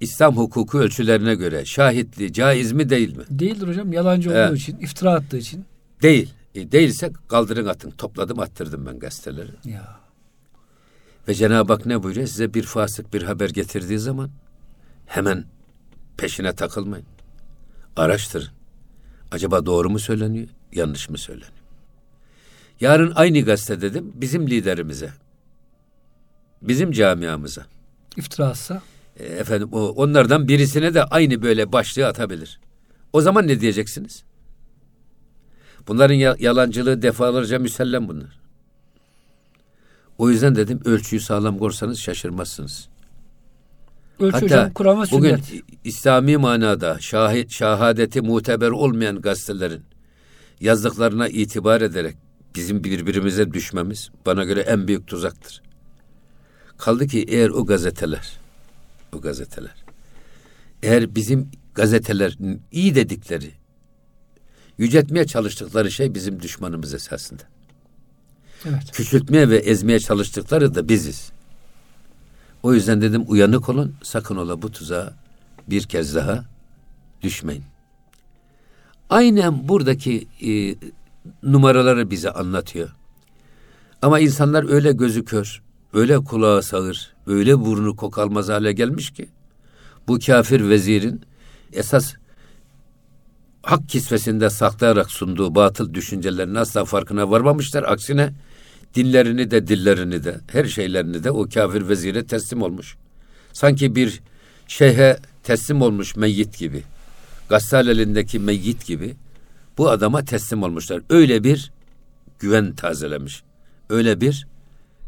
İslam 0.00 0.36
hukuku 0.36 0.78
ölçülerine 0.78 1.34
göre 1.34 1.64
şahitliği 1.64 2.32
caiz 2.32 2.72
mi 2.72 2.90
değil 2.90 3.16
mi? 3.16 3.24
Değildir 3.30 3.68
hocam. 3.68 3.92
Yalancı 3.92 4.30
Evet. 4.30 4.48
olduğu 4.48 4.56
için, 4.56 4.76
iftira 4.76 5.12
attığı 5.14 5.36
için. 5.38 5.64
Değil. 6.02 6.34
E, 6.54 6.72
değilse 6.72 7.12
kaldırın 7.28 7.66
atın. 7.66 7.90
Topladım 7.90 8.40
attırdım 8.40 8.86
ben 8.86 8.98
gazeteleri. 8.98 9.50
Ya. 9.64 10.00
Ve 11.28 11.34
Cenab-ı 11.34 11.72
Hak 11.72 11.86
ne 11.86 12.02
buyuruyor? 12.02 12.26
Size 12.26 12.54
bir 12.54 12.62
fasık 12.62 13.14
bir 13.14 13.22
haber 13.22 13.50
getirdiği 13.50 13.98
zaman 13.98 14.30
hemen 15.06 15.44
peşine 16.16 16.52
takılmayın. 16.52 17.06
Araştırın. 17.96 18.48
Acaba 19.30 19.66
doğru 19.66 19.90
mu 19.90 19.98
söyleniyor, 19.98 20.48
yanlış 20.72 21.08
mı 21.08 21.18
söyleniyor? 21.18 21.52
Yarın 22.80 23.12
aynı 23.14 23.40
gazete 23.40 23.80
dedim 23.80 24.12
bizim 24.14 24.46
liderimize, 24.50 25.10
bizim 26.62 26.92
camiamıza, 26.92 27.66
İftira 28.16 28.46
atsa. 28.46 28.82
e, 29.16 29.24
efendim 29.24 29.68
o 29.72 29.80
onlardan 29.88 30.48
birisine 30.48 30.94
de 30.94 31.04
aynı 31.04 31.42
böyle 31.42 31.72
başlığı 31.72 32.06
atabilir. 32.06 32.60
O 33.12 33.20
zaman 33.20 33.46
ne 33.48 33.60
diyeceksiniz? 33.60 34.24
Bunların 35.88 36.14
ya- 36.14 36.36
yalancılığı 36.38 37.02
defalarca 37.02 37.58
müsellem 37.58 38.08
bunlar. 38.08 38.40
O 40.18 40.30
yüzden 40.30 40.56
dedim 40.56 40.80
ölçüyü 40.84 41.20
sağlam 41.22 41.58
korsanız 41.58 41.98
şaşırmazsınız. 41.98 42.88
Ölçü 44.20 44.32
Hatta 44.32 44.44
hocam 44.46 44.72
Kur'an 44.72 45.02
ve 45.02 45.06
bugün 45.12 45.36
sünnet. 45.36 45.62
İslami 45.84 46.36
manada 46.36 46.98
şahit, 47.00 47.50
şahadeti 47.52 48.20
muteber 48.20 48.68
olmayan 48.70 49.20
gazetelerin 49.20 49.82
yazdıklarına 50.60 51.28
itibar 51.28 51.80
ederek 51.80 52.16
bizim 52.54 52.84
birbirimize 52.84 53.52
düşmemiz 53.52 54.10
bana 54.26 54.44
göre 54.44 54.60
en 54.60 54.88
büyük 54.88 55.06
tuzaktır. 55.06 55.62
Kaldı 56.80 57.06
ki 57.06 57.24
eğer 57.28 57.48
o 57.48 57.66
gazeteler, 57.66 58.38
o 59.12 59.20
gazeteler, 59.20 59.74
eğer 60.82 61.14
bizim 61.14 61.50
gazeteler 61.74 62.38
iyi 62.72 62.94
dedikleri, 62.94 63.50
yüceltmeye 64.78 65.26
çalıştıkları 65.26 65.90
şey 65.90 66.14
bizim 66.14 66.42
düşmanımız 66.42 66.94
esasında. 66.94 67.42
Evet. 68.68 68.92
Küçültmeye 68.92 69.48
ve 69.48 69.56
ezmeye 69.56 70.00
çalıştıkları 70.00 70.74
da 70.74 70.88
biziz. 70.88 71.32
O 72.62 72.74
yüzden 72.74 73.00
dedim 73.00 73.24
uyanık 73.28 73.68
olun, 73.68 73.94
sakın 74.02 74.36
ola 74.36 74.62
bu 74.62 74.72
tuzağa 74.72 75.14
bir 75.70 75.82
kez 75.82 76.14
daha 76.14 76.44
düşmeyin. 77.22 77.64
Aynen 79.10 79.68
buradaki 79.68 80.26
e, 80.46 80.74
numaraları 81.42 82.10
bize 82.10 82.30
anlatıyor. 82.30 82.90
Ama 84.02 84.20
insanlar 84.20 84.70
öyle 84.70 84.92
gözü 84.92 85.24
kör, 85.24 85.62
öyle 85.94 86.18
kulağı 86.18 86.62
sağır, 86.62 87.12
öyle 87.26 87.60
burnu 87.60 87.96
kokalmaz 87.96 88.48
hale 88.48 88.72
gelmiş 88.72 89.10
ki 89.10 89.28
bu 90.08 90.18
kafir 90.18 90.68
vezirin 90.68 91.20
esas 91.72 92.14
hak 93.62 93.88
kisvesinde 93.88 94.50
saklayarak 94.50 95.10
sunduğu 95.10 95.54
batıl 95.54 95.94
düşüncelerin 95.94 96.54
asla 96.54 96.84
farkına 96.84 97.30
varmamışlar. 97.30 97.82
Aksine 97.82 98.32
dinlerini 98.94 99.50
de 99.50 99.66
dillerini 99.66 100.24
de 100.24 100.40
her 100.52 100.64
şeylerini 100.64 101.24
de 101.24 101.30
o 101.30 101.48
kafir 101.48 101.88
vezire 101.88 102.26
teslim 102.26 102.62
olmuş. 102.62 102.96
Sanki 103.52 103.94
bir 103.94 104.20
şeyhe 104.68 105.18
teslim 105.42 105.82
olmuş 105.82 106.16
meyyit 106.16 106.58
gibi. 106.58 106.82
Gassal 107.48 107.88
elindeki 107.88 108.38
meyyit 108.38 108.86
gibi 108.86 109.16
bu 109.78 109.90
adama 109.90 110.24
teslim 110.24 110.62
olmuşlar. 110.62 111.02
Öyle 111.10 111.44
bir 111.44 111.72
güven 112.38 112.74
tazelemiş. 112.74 113.42
Öyle 113.90 114.20
bir 114.20 114.46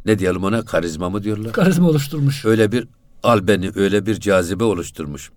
ne 0.07 0.19
diyelim 0.19 0.45
ona 0.45 0.65
karizma 0.65 1.11
mı 1.11 1.23
diyorlar? 1.23 1.53
Karizma 1.53 1.89
oluşturmuş. 1.89 2.45
Öyle 2.45 2.73
bir 2.73 2.89
albeni, 3.23 3.71
öyle 3.75 4.07
bir 4.07 4.21
cazibe 4.21 4.65
oluşturmuş. 4.65 5.31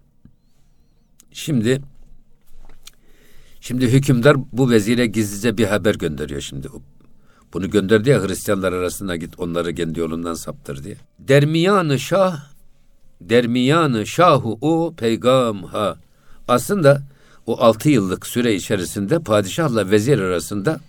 Şimdi 1.32 1.82
şimdi 3.62 3.88
hükümdar 3.88 4.38
bu 4.51 4.69
vezire 4.69 5.06
gizlice 5.06 5.58
bir 5.58 5.65
haber 5.65 5.95
gönderiyor 5.95 6.41
şimdi. 6.41 6.67
Bunu 7.54 7.69
gönderdi 7.69 8.10
ya 8.10 8.28
Hristiyanlar 8.28 8.73
arasında 8.73 9.15
git 9.15 9.39
onları 9.39 9.75
kendi 9.75 9.99
yolundan 9.99 10.34
saptır 10.34 10.84
diye. 10.84 10.97
Dermiyanı 11.19 11.99
şah 11.99 12.56
Dermiyanı 13.21 14.08
şahu 14.08 14.58
o 14.62 14.93
peygam 14.97 15.63
ha. 15.63 15.97
Aslında 16.47 17.01
o 17.45 17.62
altı 17.62 17.89
yıllık 17.89 18.28
süre 18.28 18.56
içerisinde 18.56 19.19
padişahla 19.19 19.91
vezir 19.91 20.19
arasında 20.19 20.80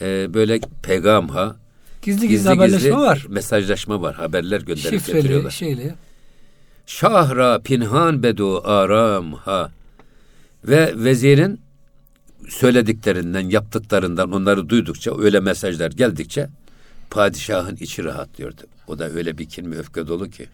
e, 0.00 0.34
böyle 0.34 0.60
peygam 0.82 1.28
ha 1.28 1.56
Gizli 2.02 2.28
gizli, 2.28 2.48
haberleşme 2.48 2.96
var. 2.96 3.26
mesajlaşma 3.28 4.02
var. 4.02 4.14
Haberler 4.14 4.60
gönderip 4.60 4.90
Şifreli, 4.90 5.16
getiriyorlar. 5.16 5.50
şeyli. 5.50 5.94
Şahra 6.86 7.58
pinhan 7.62 8.22
bedu 8.22 8.66
aram 8.68 9.32
ha. 9.32 9.70
Ve 10.64 10.92
vezirin 10.96 11.60
söylediklerinden, 12.48 13.48
yaptıklarından 13.48 14.32
onları 14.32 14.68
duydukça, 14.68 15.18
öyle 15.18 15.40
mesajlar 15.40 15.90
geldikçe 15.90 16.48
padişahın 17.10 17.76
içi 17.76 18.04
rahatlıyordu. 18.04 18.62
O 18.86 18.98
da 18.98 19.10
öyle 19.10 19.38
bir 19.38 19.48
kin 19.48 19.68
mi 19.68 19.76
öfke 19.76 20.06
dolu 20.06 20.30
ki. 20.30 20.46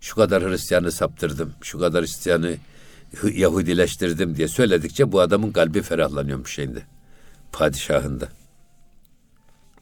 şu 0.00 0.14
kadar 0.14 0.42
Hristiyanı 0.50 0.92
saptırdım, 0.92 1.52
şu 1.62 1.78
kadar 1.78 2.02
Hristiyanı 2.02 2.56
Yahudileştirdim 3.32 4.36
diye 4.36 4.48
söyledikçe 4.48 5.12
bu 5.12 5.20
adamın 5.20 5.52
kalbi 5.52 5.82
ferahlanıyormuş 5.82 6.54
şeyinde. 6.54 6.82
Padişahında. 7.52 8.28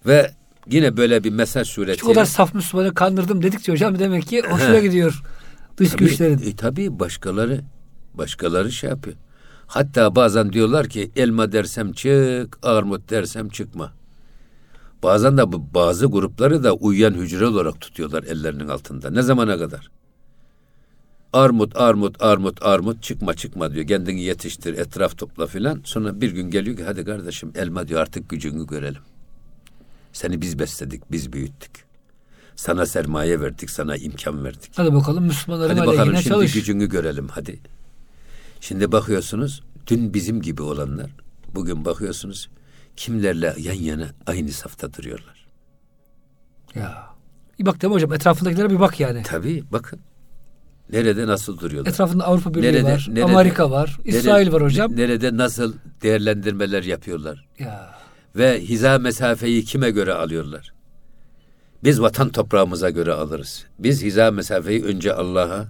Ve 0.07 0.31
yine 0.67 0.97
böyle 0.97 1.25
bir 1.25 1.31
mesaj 1.31 1.69
suretiyle. 1.69 1.99
Şu 2.01 2.07
kadar 2.07 2.25
saf 2.25 2.55
Müslümanı 2.55 2.95
kandırdım 2.95 3.43
dedikçe 3.43 3.73
hocam 3.73 3.99
demek 3.99 4.27
ki 4.27 4.43
hoşuna 4.51 4.79
gidiyor 4.79 5.23
dış 5.81 5.91
tabii, 5.91 6.05
güçlerin. 6.05 6.39
E, 6.39 6.57
tabii 6.57 6.99
başkaları 6.99 7.61
başkaları 8.15 8.73
şey 8.73 8.91
yapıyor. 8.91 9.17
Hatta 9.67 10.17
bazen 10.17 10.53
diyorlar 10.53 10.89
ki 10.89 11.11
elma 11.17 11.53
dersem 11.53 11.93
çık, 11.93 12.59
armut 12.63 13.11
dersem 13.11 13.49
çıkma. 13.49 13.93
Bazen 15.03 15.39
de 15.39 15.43
bazı 15.75 16.07
grupları 16.07 16.65
da 16.65 16.75
uyuyan 16.75 17.15
hücre 17.15 17.47
olarak 17.47 17.81
tutuyorlar 17.81 18.23
ellerinin 18.23 18.69
altında. 18.69 19.11
Ne 19.11 19.23
zamana 19.23 19.59
kadar? 19.59 19.91
Armut, 21.33 21.77
armut, 21.77 22.23
armut, 22.23 22.63
armut 22.63 23.03
çıkma 23.03 23.35
çıkma 23.35 23.75
diyor. 23.75 23.87
Kendini 23.87 24.23
yetiştir, 24.23 24.79
etraf 24.79 25.19
topla 25.19 25.47
filan. 25.47 25.81
Sonra 25.85 26.21
bir 26.21 26.31
gün 26.31 26.51
geliyor 26.51 26.77
ki 26.77 26.85
hadi 26.85 27.05
kardeşim 27.05 27.53
elma 27.55 27.89
diyor 27.89 28.01
artık 28.01 28.29
gücünü 28.29 28.67
görelim. 28.67 29.03
Seni 30.13 30.41
biz 30.43 30.59
besledik, 30.59 31.13
biz 31.13 31.33
büyüttük. 31.33 31.71
Sana 32.57 32.87
sermaye 32.87 33.41
verdik, 33.41 33.71
sana 33.71 33.97
imkan 33.97 34.45
verdik. 34.45 34.71
Hadi 34.77 34.95
bakalım 34.95 35.25
Müslümanların 35.25 35.77
Hadi 35.77 35.87
bakalım 35.87 36.13
şimdi 36.17 36.29
çalış. 36.29 36.53
gücünü 36.53 36.89
görelim 36.89 37.29
hadi. 37.29 37.61
Şimdi 38.61 38.93
bakıyorsunuz 38.93 39.63
dün 39.87 40.15
bizim 40.15 40.43
gibi 40.43 40.63
olanlar 40.63 41.11
bugün 41.55 41.85
bakıyorsunuz 41.85 42.49
kimlerle 42.97 43.55
yan 43.59 43.75
yana 43.75 44.07
aynı 44.27 44.49
safta 44.53 44.93
duruyorlar. 44.93 45.47
Ya. 46.75 47.05
Bir 47.59 47.67
bak 47.67 47.83
değil 47.83 47.89
mi 47.91 47.95
hocam 47.95 48.13
etrafındakilere 48.13 48.71
bir 48.71 48.81
bak 48.81 49.01
yani. 49.01 49.23
Tabii 49.23 49.65
bakın. 49.73 50.01
Nerede 50.93 51.27
nasıl 51.27 51.59
duruyorlar? 51.59 51.91
Etrafında 51.91 52.25
Avrupa 52.27 52.55
Birliği 52.55 52.67
Nerede- 52.73 52.85
var, 52.85 53.07
nerede- 53.09 53.25
Amerika 53.25 53.71
var, 53.71 53.99
İsrail 54.05 54.47
Nere- 54.47 54.53
var 54.53 54.63
hocam. 54.63 54.97
Nerede 54.97 55.37
nasıl 55.37 55.75
değerlendirmeler 56.03 56.83
yapıyorlar? 56.83 57.47
Ya. 57.59 58.00
Ve 58.37 58.61
hiza 58.61 58.99
mesafeyi 58.99 59.65
kime 59.65 59.91
göre 59.91 60.15
alıyorlar? 60.15 60.73
Biz 61.85 62.01
vatan 62.01 62.29
toprağımıza 62.29 62.91
göre 62.91 63.13
alırız. 63.13 63.67
Biz 63.79 64.03
hiza 64.03 64.31
mesafeyi 64.31 64.85
önce 64.85 65.15
Allah'a, 65.15 65.69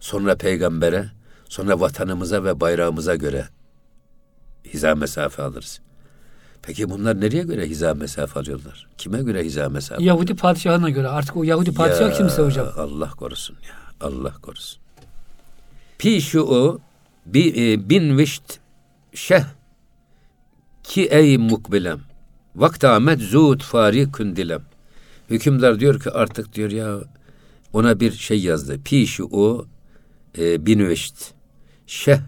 sonra 0.00 0.36
peygambere, 0.36 1.10
sonra 1.48 1.80
vatanımıza 1.80 2.44
ve 2.44 2.60
bayrağımıza 2.60 3.14
göre 3.14 3.48
hiza 4.64 4.94
mesafe 4.94 5.42
alırız. 5.42 5.80
Peki 6.62 6.90
bunlar 6.90 7.20
nereye 7.20 7.42
göre 7.42 7.68
hiza 7.68 7.94
mesafe 7.94 8.40
alıyorlar? 8.40 8.86
Kime 8.98 9.22
göre 9.22 9.44
hiza 9.44 9.68
mesafe? 9.68 10.04
Yahudi 10.04 10.34
padişahına 10.34 10.90
göre 10.90 11.08
artık 11.08 11.36
o 11.36 11.44
Yahudi 11.44 11.74
padişah 11.74 12.00
Ya, 12.00 12.12
kimse 12.12 12.42
hocam. 12.42 12.68
Allah 12.76 13.10
korusun 13.10 13.56
ya. 13.68 14.06
Allah 14.08 14.32
korusun. 14.42 14.80
Pi 15.98 16.20
şu 16.20 16.40
o 16.42 16.78
bi, 17.26 17.72
e, 17.72 17.88
bin 17.88 18.18
vişt 18.18 18.58
şeh 19.14 19.44
ki 20.86 21.06
ey 21.10 21.38
mukbilem 21.38 22.00
vakta 22.56 22.92
amet 22.92 23.20
zut 23.20 23.62
fari 23.62 24.12
kündilem. 24.12 24.62
Hükümdar 25.30 25.80
diyor 25.80 26.00
ki 26.00 26.10
artık 26.10 26.54
diyor 26.54 26.70
ya 26.70 26.98
ona 27.72 28.00
bir 28.00 28.12
şey 28.12 28.40
yazdı. 28.40 28.80
Pi 28.84 29.06
şu 29.06 29.28
o 29.32 29.66
e, 30.38 30.66
bin 30.66 30.88
vişt 30.88 31.32
şeh 31.86 32.18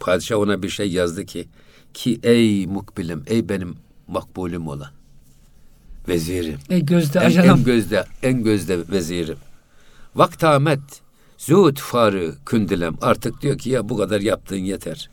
padişah 0.00 0.38
ona 0.38 0.62
bir 0.62 0.68
şey 0.68 0.92
yazdı 0.92 1.26
ki 1.26 1.48
ki 1.94 2.20
ey 2.22 2.66
mukbilem 2.66 3.22
ey 3.26 3.48
benim 3.48 3.76
makbulüm 4.08 4.68
olan 4.68 4.90
vezirim. 6.08 6.58
Ey 6.70 6.84
gözde 6.84 7.18
En, 7.18 7.22
en 7.22 7.26
ajanım. 7.26 7.64
gözde 7.64 8.04
en 8.22 8.42
gözde 8.42 8.78
vezirim. 8.88 9.38
Vaktamet 10.14 10.80
zut 11.38 11.80
farı 11.80 12.34
kündilem 12.46 12.94
artık 13.02 13.42
diyor 13.42 13.58
ki 13.58 13.70
ya 13.70 13.88
bu 13.88 13.96
kadar 13.96 14.20
yaptığın 14.20 14.56
yeter. 14.56 15.10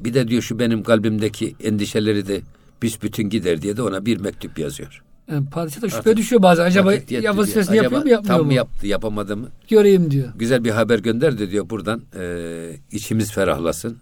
Bir 0.00 0.14
de 0.14 0.28
diyor 0.28 0.42
şu 0.42 0.58
benim 0.58 0.82
kalbimdeki 0.82 1.56
endişeleri 1.64 2.26
de 2.28 2.40
büsbütün 2.82 3.28
gider 3.28 3.62
diye 3.62 3.76
de 3.76 3.82
ona 3.82 4.06
bir 4.06 4.16
mektup 4.20 4.58
yazıyor. 4.58 5.02
Yani 5.30 5.46
padişah 5.50 5.82
da 5.82 5.88
şüphe 5.88 5.98
Artık 5.98 6.16
düşüyor 6.16 6.42
bazen. 6.42 6.64
Acaba 6.64 6.92
ya 7.10 7.36
vazifesini 7.36 7.80
Acaba 7.80 7.84
yapıyor 7.84 8.02
mu 8.02 8.08
yapmıyor 8.08 8.36
tam 8.36 8.40
mu? 8.40 8.46
mı 8.46 8.54
yaptı 8.54 8.86
yapamadı 8.86 9.36
mı? 9.36 9.48
Göreyim 9.68 10.10
diyor. 10.10 10.28
Güzel 10.36 10.64
bir 10.64 10.70
haber 10.70 10.98
gönder 10.98 11.38
de 11.38 11.50
diyor 11.50 11.70
buradan 11.70 12.02
e, 12.18 12.76
içimiz 12.92 13.32
ferahlasın. 13.32 13.98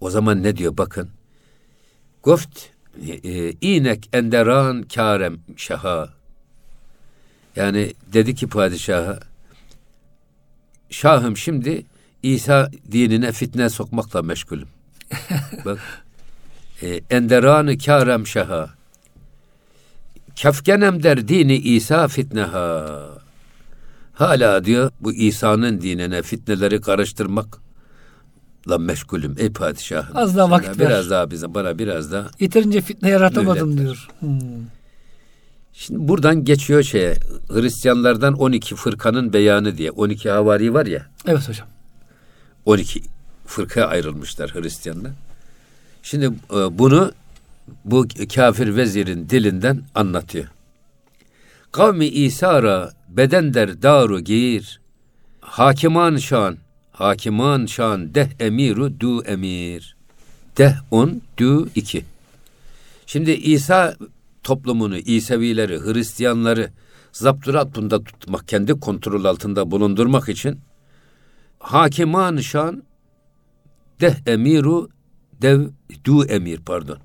O 0.00 0.10
zaman 0.10 0.42
ne 0.42 0.56
diyor 0.56 0.76
bakın. 0.76 1.08
Goft 2.22 2.58
e, 3.24 3.52
inek 3.60 4.08
enderan 4.12 4.82
karem 4.82 5.36
şaha. 5.56 6.08
Yani 7.56 7.94
dedi 8.12 8.34
ki 8.34 8.46
padişaha 8.46 9.20
Şahım 10.90 11.36
şimdi 11.36 11.84
İsa 12.22 12.70
dinine 12.92 13.32
fitne 13.32 13.68
sokmakla 13.68 14.22
meşgulüm. 14.22 14.68
Bak. 15.64 15.78
E, 16.82 17.00
enderanı 17.10 17.78
karem 17.78 18.26
şaha. 18.26 18.70
Kefkenem 20.36 21.02
der 21.02 21.28
dini 21.28 21.56
İsa 21.56 22.08
fitneha. 22.08 23.00
Hala 24.12 24.64
diyor 24.64 24.90
bu 25.00 25.12
İsa'nın 25.12 25.80
dinine 25.80 26.22
fitneleri 26.22 26.80
karıştırmakla 26.80 28.78
meşgulüm 28.78 29.34
ey 29.38 29.52
padişahım. 29.52 30.16
Az 30.16 30.36
daha 30.36 30.50
vakit 30.50 30.68
ver. 30.68 30.88
Biraz 30.88 31.10
daha 31.10 31.30
bize 31.30 31.54
bana 31.54 31.78
biraz 31.78 32.12
daha. 32.12 32.26
Yeterince 32.40 32.80
fitne 32.80 33.08
yaratamadım 33.08 33.68
Mühlet 33.68 33.84
diyor. 33.84 34.08
Hmm. 34.20 34.38
Şimdi 35.72 36.08
buradan 36.08 36.44
geçiyor 36.44 36.82
şeye 36.82 37.16
Hristiyanlardan 37.48 38.34
12 38.34 38.74
fırkanın 38.76 39.32
beyanı 39.32 39.76
diye 39.76 39.90
12 39.90 40.30
havari 40.30 40.74
var 40.74 40.86
ya 40.86 41.06
Evet 41.26 41.48
hocam. 41.48 41.68
12 42.64 43.02
fırkaya 43.50 43.86
ayrılmışlar 43.86 44.54
Hristiyanlar. 44.54 45.12
Şimdi 46.02 46.26
e, 46.26 46.78
bunu 46.78 47.12
bu 47.84 48.06
kafir 48.34 48.76
vezirin 48.76 49.28
dilinden 49.28 49.82
anlatıyor. 49.94 50.46
Kavmi 51.72 52.06
İsa'ra 52.06 52.92
beden 53.08 53.54
der 53.54 53.82
daru 53.82 54.20
giyir. 54.20 54.80
Hakiman 55.40 56.16
şan, 56.16 56.56
hakiman 56.92 57.66
şan 57.66 58.14
deh 58.14 58.28
emiru 58.40 59.00
du 59.00 59.24
emir. 59.24 59.96
Deh 60.58 60.72
on, 60.90 61.22
du 61.38 61.68
iki. 61.74 62.04
Şimdi 63.06 63.30
İsa 63.30 63.96
toplumunu, 64.42 64.96
İsevileri, 64.96 65.80
Hristiyanları 65.80 66.70
zapturat 67.12 67.76
bunda 67.76 68.04
tutmak, 68.04 68.48
kendi 68.48 68.80
kontrol 68.80 69.24
altında 69.24 69.70
bulundurmak 69.70 70.28
için 70.28 70.60
hakiman 71.58 72.36
şan 72.36 72.82
deh 74.00 74.14
emiru 74.26 74.88
dev 75.42 75.60
du 76.04 76.24
emir 76.24 76.60
pardon. 76.66 76.98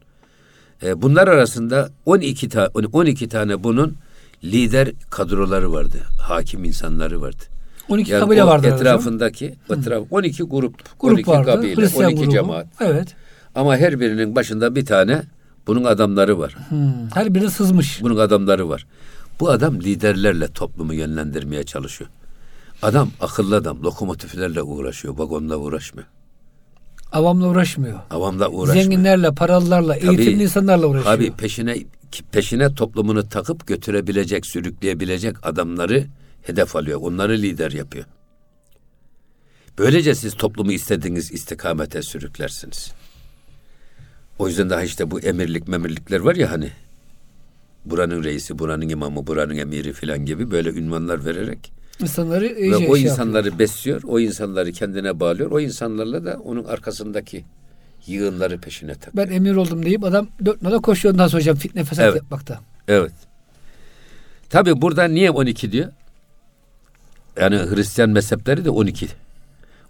E, 0.83 1.01
bunlar 1.01 1.27
arasında 1.27 1.89
12 2.05 2.49
ta 2.49 2.69
12 2.73 3.29
tane 3.29 3.63
bunun 3.63 3.95
lider 4.43 4.91
kadroları 5.09 5.71
vardı. 5.73 5.97
Hakim 6.21 6.63
insanları 6.63 7.21
vardı. 7.21 7.43
12 7.89 8.11
Yani 8.11 8.19
kabile 8.19 8.43
vardı 8.43 8.67
hocam. 8.67 8.77
etrafındaki 8.79 9.55
etraf 9.69 10.03
12 10.11 10.43
grup, 10.43 10.99
Grup 10.99 11.13
12 11.13 11.29
vardı. 11.31 11.45
kabile, 11.51 11.75
Hristiyan 11.75 12.05
12 12.11 12.21
grubu. 12.21 12.31
cemaat. 12.31 12.67
Evet. 12.79 13.15
Ama 13.55 13.77
her 13.77 13.99
birinin 13.99 14.35
başında 14.35 14.75
bir 14.75 14.85
tane 14.85 15.23
bunun 15.67 15.83
adamları 15.83 16.39
var. 16.39 16.55
Hmm. 16.69 16.91
Her 17.13 17.33
biri 17.35 17.49
sızmış. 17.51 18.01
Bunun 18.01 18.17
adamları 18.17 18.69
var. 18.69 18.85
Bu 19.39 19.49
adam 19.49 19.79
liderlerle 19.81 20.47
toplumu 20.47 20.93
yönlendirmeye 20.93 21.63
çalışıyor. 21.63 22.09
Adam 22.81 23.09
akıllı 23.21 23.55
adam, 23.55 23.83
lokomotiflerle 23.83 24.61
uğraşıyor, 24.61 25.17
vagonla 25.17 25.57
uğraşmıyor. 25.57 26.07
Avamla 27.15 27.47
uğraşmıyor. 27.47 27.99
Avamla 28.09 28.49
uğraşmıyor. 28.49 28.83
Zenginlerle, 28.83 29.31
paralılarla, 29.31 29.99
Tabii. 29.99 30.07
eğitimli 30.07 30.43
insanlarla 30.43 30.87
uğraşıyor. 30.87 31.13
Abi 31.13 31.31
peşine 31.31 31.77
peşine 32.31 32.75
toplumunu 32.75 33.29
takıp 33.29 33.67
götürebilecek, 33.67 34.45
sürükleyebilecek 34.45 35.47
adamları 35.47 36.05
hedef 36.41 36.75
alıyor. 36.75 36.99
Onları 37.01 37.37
lider 37.37 37.71
yapıyor. 37.71 38.05
Böylece 39.77 40.15
siz 40.15 40.33
toplumu 40.33 40.71
istediğiniz 40.71 41.31
istikamete 41.31 42.01
sürüklersiniz. 42.01 42.93
O 44.39 44.47
yüzden 44.47 44.69
daha 44.69 44.83
işte 44.83 45.11
bu 45.11 45.19
emirlik 45.19 45.67
memirlikler 45.67 46.19
var 46.19 46.35
ya 46.35 46.51
hani 46.51 46.71
buranın 47.85 48.23
reisi, 48.23 48.59
buranın 48.59 48.89
imamı, 48.89 49.27
buranın 49.27 49.57
emiri 49.57 49.93
filan 49.93 50.25
gibi 50.25 50.51
böyle 50.51 50.69
ünvanlar 50.69 51.25
vererek 51.25 51.71
İnsanları 52.01 52.43
ve 52.45 52.59
iyice 52.61 52.87
o 52.89 52.95
şey 52.95 53.05
insanları 53.05 53.59
besliyor, 53.59 54.01
o 54.07 54.19
insanları 54.19 54.71
kendine 54.71 55.19
bağlıyor, 55.19 55.51
o 55.51 55.59
insanlarla 55.59 56.25
da 56.25 56.37
onun 56.43 56.63
arkasındaki 56.63 57.45
yığınları 58.07 58.61
peşine 58.61 58.95
takıyor. 58.95 59.27
Ben 59.27 59.33
emir 59.33 59.55
oldum 59.55 59.85
deyip 59.85 60.03
adam 60.03 60.27
dört 60.45 60.61
nala 60.61 60.79
koşuyor 60.79 61.13
ondan 61.13 61.27
sonra 61.27 61.41
hocam 61.41 61.55
fitne 61.55 61.83
fesat 61.83 62.05
Evet. 62.05 62.15
yapmakta. 62.15 62.59
Evet. 62.87 63.11
Tabi 64.49 64.81
burada 64.81 65.03
niye 65.03 65.31
12 65.31 65.71
diyor? 65.71 65.89
Yani 67.41 67.55
Hristiyan 67.57 68.09
mezhepleri 68.09 68.65
de 68.65 68.69
12. 68.69 69.07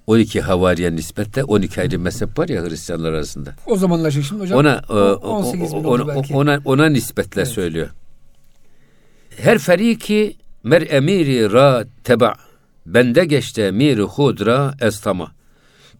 12 0.07 0.41
havariye 0.41 0.95
nispetle 0.95 1.43
12 1.43 1.81
ayrı 1.81 1.99
mezhep 1.99 2.39
var 2.39 2.49
ya 2.49 2.63
Hristiyanlar 2.63 3.13
arasında. 3.13 3.55
O 3.67 3.77
zamanlar 3.77 4.11
şey 4.11 4.21
şimdi 4.23 4.41
hocam. 4.41 4.59
Ona 4.59 4.81
e, 4.89 4.93
o- 4.93 4.95
o- 4.95 5.29
18 5.29 5.73
bin 5.73 5.83
ona, 5.83 6.07
belki. 6.07 6.33
ona 6.35 6.61
ona 6.65 6.85
nispetle 6.89 7.41
Evet. 7.41 7.51
söylüyor. 7.51 7.89
Her 9.37 9.57
feriki 9.57 10.37
mer 10.65 10.81
emiri 10.89 11.51
ra 11.51 11.85
teba 12.03 12.33
bende 12.85 13.25
geçti 13.25 13.61
emiri 13.61 14.01
hudra 14.01 14.73
estama. 14.81 15.31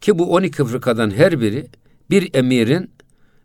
Ki 0.00 0.18
bu 0.18 0.34
12 0.34 0.64
fırkadan 0.64 1.10
her 1.10 1.40
biri 1.40 1.66
bir 2.10 2.34
emirin 2.34 2.90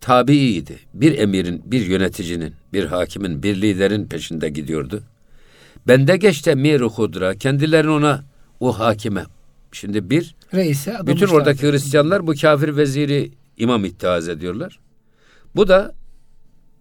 tabiiydi. 0.01 0.80
Bir 0.93 1.17
emirin, 1.17 1.61
bir 1.65 1.86
yöneticinin, 1.86 2.53
bir 2.74 2.86
hakimin, 2.86 3.43
bir 3.43 3.61
liderin 3.61 4.05
peşinde 4.05 4.49
gidiyordu. 4.49 5.03
Bende 5.88 6.17
geçti 6.17 6.49
emiri 6.49 6.84
hudra. 6.84 7.36
Kendilerini 7.36 7.91
ona, 7.91 8.24
o 8.59 8.80
hakime. 8.80 9.24
Şimdi 9.72 10.09
bir, 10.09 10.36
Reise 10.53 10.97
bütün 11.03 11.28
oradaki 11.28 11.72
Hristiyanlar 11.72 12.28
bu 12.28 12.34
kafir 12.41 12.78
veziri 12.78 13.32
imam 13.57 13.86
ittihaz 13.86 14.30
ediyorlar. 14.30 14.80
Bu 15.55 15.67
da 15.67 15.93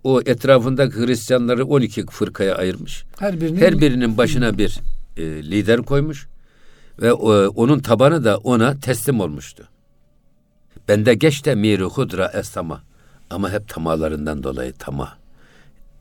o 0.04 0.20
etrafındaki 0.20 0.96
Hristiyanları 1.06 1.64
12 1.64 2.06
fırkaya 2.06 2.54
ayırmış. 2.54 3.04
her 3.18 3.40
birinin 3.40 3.60
Her 3.60 3.80
birinin 3.80 4.16
başına 4.16 4.58
bir 4.58 4.80
e, 5.16 5.22
lider 5.22 5.82
koymuş 5.82 6.28
ve 7.02 7.08
e, 7.08 7.12
onun 7.48 7.78
tabanı 7.78 8.24
da 8.24 8.38
ona 8.38 8.80
teslim 8.80 9.20
olmuştu. 9.20 9.68
Bende 10.88 11.14
geç 11.14 11.44
de 11.44 11.54
miri 11.54 11.82
hudra 11.84 12.28
estama 12.34 12.82
ama 13.30 13.50
hep 13.52 13.68
tamalarından 13.68 14.42
dolayı 14.42 14.72
tama 14.72 15.18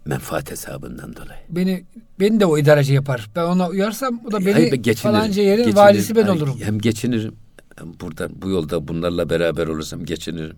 menfaat 0.06 0.52
hesabından 0.52 1.16
dolayı. 1.16 1.40
beni 1.50 1.84
beni 2.20 2.40
de 2.40 2.46
o 2.46 2.58
idareci 2.58 2.94
yapar. 2.94 3.30
Ben 3.36 3.44
ona 3.44 3.70
uyarsam 3.70 4.22
o 4.28 4.32
da 4.32 4.40
beni 4.40 4.54
Hayır, 4.54 4.74
geçinirim, 4.74 5.20
falanca 5.20 5.42
yerin 5.44 5.58
geçinirim. 5.58 5.78
valisi 5.78 6.16
ben 6.16 6.24
Ay, 6.24 6.30
olurum. 6.30 6.60
Hem 6.64 6.80
geçinirim. 6.80 7.36
Hem 7.78 8.00
buradan 8.02 8.32
bu 8.42 8.50
yolda 8.50 8.88
bunlarla 8.88 9.30
beraber 9.30 9.68
olursam 9.68 10.06
geçinirim. 10.06 10.56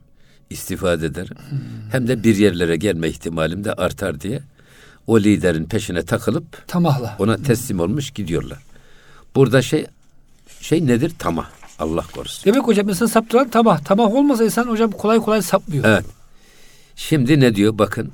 İstifade 0.52 1.06
ederim. 1.06 1.36
Hmm. 1.50 1.60
Hem 1.92 2.08
de 2.08 2.24
bir 2.24 2.36
yerlere 2.36 2.76
gelme 2.76 3.10
ihtimalim 3.10 3.64
de 3.64 3.74
artar 3.74 4.22
diye 4.22 4.42
o 5.08 5.20
liderin 5.20 5.66
peşine 5.66 6.04
takılıp 6.04 6.68
Tamahla. 6.68 7.16
ona 7.20 7.38
teslim 7.38 7.80
olmuş 7.80 8.12
gidiyorlar. 8.12 8.60
Burada 9.36 9.62
şey 9.62 9.86
şey 10.62 10.88
nedir? 10.88 11.12
Tamah. 11.20 11.50
Allah 11.80 12.06
korusun. 12.14 12.46
Demek 12.46 12.68
hocam 12.68 12.90
insan 12.90 13.06
saptıran 13.06 13.50
tamah. 13.50 13.80
Tamah 13.80 14.14
olmasa 14.14 14.44
insan 14.44 14.68
hocam 14.68 14.92
kolay 14.92 15.20
kolay 15.20 15.42
sapmıyor. 15.42 15.84
Evet. 15.88 16.06
Şimdi 16.96 17.40
ne 17.40 17.56
diyor? 17.56 17.78
Bakın. 17.78 18.12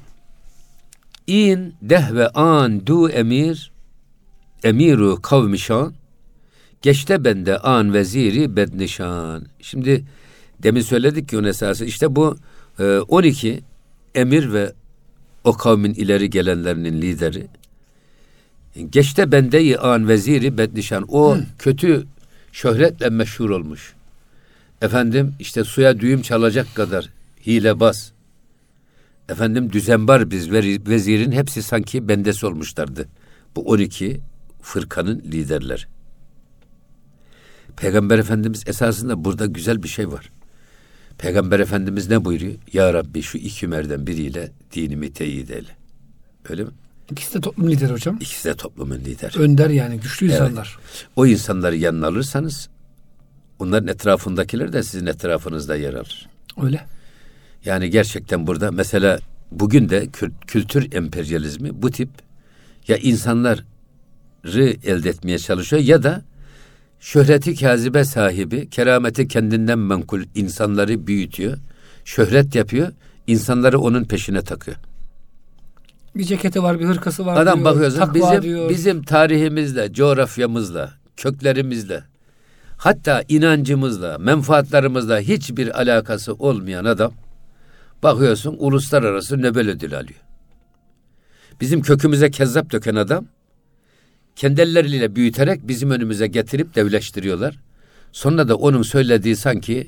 İn 1.28 1.76
dehve 1.82 2.30
an 2.30 2.88
du 2.88 3.10
emir 3.10 3.72
emiru 4.64 5.22
kavmişan 5.22 5.94
geçte 6.82 7.24
bende 7.24 7.58
an 7.60 7.94
veziri 7.94 8.56
bednişan. 8.56 9.46
Şimdi 9.62 10.06
demin 10.64 10.82
söyledik 10.82 11.30
ki 11.30 11.38
onun 11.38 11.48
esası 11.48 11.86
işte 11.86 12.16
bu 12.16 12.38
e, 12.80 12.84
12 12.84 13.62
emir 14.16 14.54
ve 14.54 14.74
o 15.44 15.54
kavmin 15.54 15.94
ileri 15.94 16.30
gelenlerinin 16.30 17.02
lideri 17.02 17.48
geçte 18.90 19.32
bendeyi 19.32 19.78
an 19.78 20.08
veziri 20.08 20.58
bednişan 20.58 21.06
o 21.10 21.38
kötü 21.60 22.06
şöhretle 22.52 23.10
meşhur 23.10 23.50
olmuş. 23.50 23.94
Efendim 24.82 25.36
işte 25.40 25.64
suya 25.64 26.00
düğüm 26.00 26.22
çalacak 26.22 26.76
kadar 26.76 27.10
hilebaz. 27.46 28.12
Efendim 29.30 29.74
düzenbar 29.74 30.32
biz 30.32 30.52
vezirin 30.52 31.32
hepsi 31.32 31.64
sanki 31.64 32.08
bendesi 32.08 32.46
olmuşlardı. 32.46 33.08
Bu 33.56 33.62
12 33.62 34.20
fırkanın 34.62 35.20
liderleri. 35.20 35.82
Peygamber 37.78 38.20
Efendimiz 38.20 38.64
esasında 38.68 39.26
burada 39.26 39.46
güzel 39.46 39.84
bir 39.84 39.88
şey 39.88 40.12
var. 40.12 40.32
Peygamber 41.18 41.60
Efendimiz 41.60 42.10
ne 42.10 42.26
buyuruyor? 42.26 42.54
Ya 42.74 42.94
Rabbi 42.94 43.22
şu 43.22 43.38
iki 43.38 43.66
Ömer'den 43.66 44.08
biriyle 44.08 44.52
dinimi 44.74 45.14
teyit 45.14 45.52
eyle. 45.52 45.68
Öyle 46.50 46.64
mi? 46.64 46.70
İkisi 47.12 47.34
de 47.34 47.42
toplum 47.42 47.70
lideri 47.72 47.94
hocam. 47.94 48.18
İkisi 48.22 48.50
de 48.50 48.54
toplumun 48.56 48.96
lideri. 48.96 49.40
Önder 49.40 49.70
yani 49.70 50.00
güçlü 50.00 50.26
insanlar. 50.26 50.78
O 51.16 51.26
insanları 51.26 51.76
yanına 51.76 52.08
alırsanız 52.08 52.70
onların 53.60 53.88
etrafındakiler 53.88 54.74
de 54.74 54.84
sizin 54.84 55.06
etrafınızda 55.06 55.76
yer 55.76 55.94
alır. 55.94 56.30
Öyle. 56.62 56.86
Yani 57.66 57.90
gerçekten 57.90 58.48
burada 58.48 58.72
mesela 58.72 59.20
bugün 59.52 59.90
de 59.90 60.06
kül- 60.06 60.32
kültür 60.48 60.94
emperyalizmi 60.94 61.82
bu 61.82 61.92
tip 61.92 62.10
ya 62.88 62.98
insanları 62.98 63.64
elde 64.84 65.10
etmeye 65.10 65.40
çalışıyor 65.40 65.82
ya 65.82 66.04
da 66.04 66.22
şöhreti 67.00 67.56
kazibe 67.56 68.04
sahibi, 68.04 68.70
kerameti 68.70 69.28
kendinden 69.28 69.80
menkul 69.80 70.24
insanları 70.36 71.08
büyütüyor, 71.08 71.58
şöhret 72.06 72.56
yapıyor, 72.56 72.92
insanları 73.28 73.80
onun 73.80 74.04
peşine 74.04 74.42
takıyor. 74.42 74.78
Bir 76.16 76.24
ceketi 76.24 76.64
var, 76.64 76.80
bir 76.80 76.86
hırkası 76.86 77.26
var 77.26 77.42
Adam 77.42 77.56
diyor. 77.56 77.66
bakıyorsun 77.66 78.14
bizim 78.14 78.42
diyor. 78.42 78.70
bizim 78.70 79.04
tarihimizle, 79.04 79.94
coğrafyamızla, 79.94 80.94
köklerimizle, 81.18 82.04
hatta 82.78 83.24
inancımızla, 83.30 84.18
menfaatlerimizle 84.18 85.22
hiçbir 85.22 85.82
alakası 85.82 86.34
olmayan 86.34 86.86
adam 86.86 87.12
bakıyorsun 88.04 88.56
uluslararası 88.60 89.42
Nobel 89.42 89.70
ödülü 89.70 89.96
alıyor. 89.96 90.20
Bizim 91.62 91.82
kökümüze 91.82 92.32
kezzap 92.32 92.72
döken 92.72 92.96
adam 92.96 93.26
kendi 94.38 94.62
elleriyle 94.62 95.16
büyüterek 95.16 95.68
bizim 95.68 95.92
önümüze 95.92 96.28
getirip 96.28 96.76
devleştiriyorlar. 96.76 97.60
Sonra 98.12 98.48
da 98.48 98.56
onun 98.56 98.82
söylediği 98.82 99.36
sanki 99.36 99.88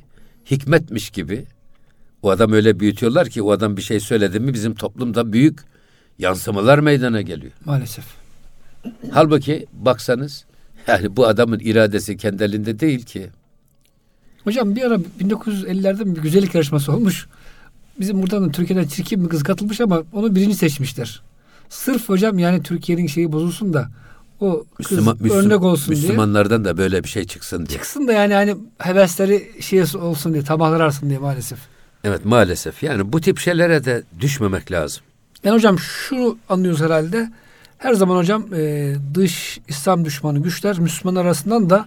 hikmetmiş 0.52 1.10
gibi 1.10 1.46
o 2.22 2.30
adam 2.30 2.52
öyle 2.52 2.80
büyütüyorlar 2.80 3.30
ki 3.30 3.42
o 3.42 3.52
adam 3.52 3.78
bir 3.78 3.82
şey 3.82 4.00
söyledi 4.00 4.40
mi 4.40 4.54
bizim 4.54 4.76
toplumda 4.76 5.34
büyük 5.34 5.60
yansımalar 6.20 6.80
meydana 6.80 7.22
geliyor. 7.22 7.52
Maalesef. 7.66 8.06
Halbuki 9.12 9.66
baksanız 9.74 10.46
yani 10.88 11.16
bu 11.16 11.28
adamın 11.28 11.60
iradesi 11.60 12.18
kendi 12.18 12.44
elinde 12.44 12.80
değil 12.80 13.06
ki. 13.06 13.30
Hocam 14.44 14.76
bir 14.76 14.82
ara 14.82 14.96
1950'lerde 15.20 16.16
bir 16.16 16.22
güzellik 16.22 16.56
yarışması 16.56 16.92
olmuş. 16.92 17.28
Bizim 18.00 18.22
buradan 18.22 18.48
da 18.48 18.52
Türkiye'den 18.52 18.88
çirkin 18.88 19.24
bir 19.24 19.30
kız 19.30 19.44
katılmış 19.44 19.82
ama 19.82 20.04
onu 20.14 20.36
birinci 20.36 20.56
seçmişler. 20.56 21.22
Sırf 21.70 22.10
hocam 22.10 22.40
yani 22.40 22.64
Türkiye'nin 22.64 23.08
şeyi 23.08 23.32
bozulsun 23.32 23.74
da 23.74 23.90
o 24.40 24.66
kız 24.78 24.92
Müslüman, 24.92 25.18
Müslüm- 25.22 25.38
örnek 25.38 25.64
olsun 25.64 25.96
diye. 25.96 26.02
Müslümanlardan 26.02 26.66
da 26.66 26.78
böyle 26.78 27.04
bir 27.04 27.10
şey 27.10 27.24
çıksın 27.26 27.58
diye. 27.66 27.78
Çıksın 27.78 28.08
da 28.08 28.14
yani 28.14 28.34
hani 28.34 28.56
hevesleri 28.78 29.52
şey 29.60 29.82
olsun 29.82 30.34
diye, 30.34 30.44
tamahları 30.44 30.84
artsın 30.84 31.10
diye 31.10 31.20
maalesef. 31.20 31.60
Evet 32.04 32.26
maalesef 32.26 32.84
yani 32.84 33.14
bu 33.14 33.22
tip 33.22 33.40
şeylere 33.40 33.86
de 33.86 34.04
düşmemek 34.20 34.72
lazım. 34.72 35.04
Yani 35.44 35.56
hocam 35.56 35.80
şu 35.80 36.38
anlıyoruz 36.50 36.82
herhalde. 36.82 37.32
Her 37.78 37.94
zaman 37.94 38.18
hocam 38.18 38.54
e, 38.54 38.96
dış 39.14 39.60
İslam 39.68 40.06
düşmanı 40.06 40.40
güçler 40.40 40.80
Müslüman 40.80 41.16
arasından 41.22 41.70
da 41.70 41.86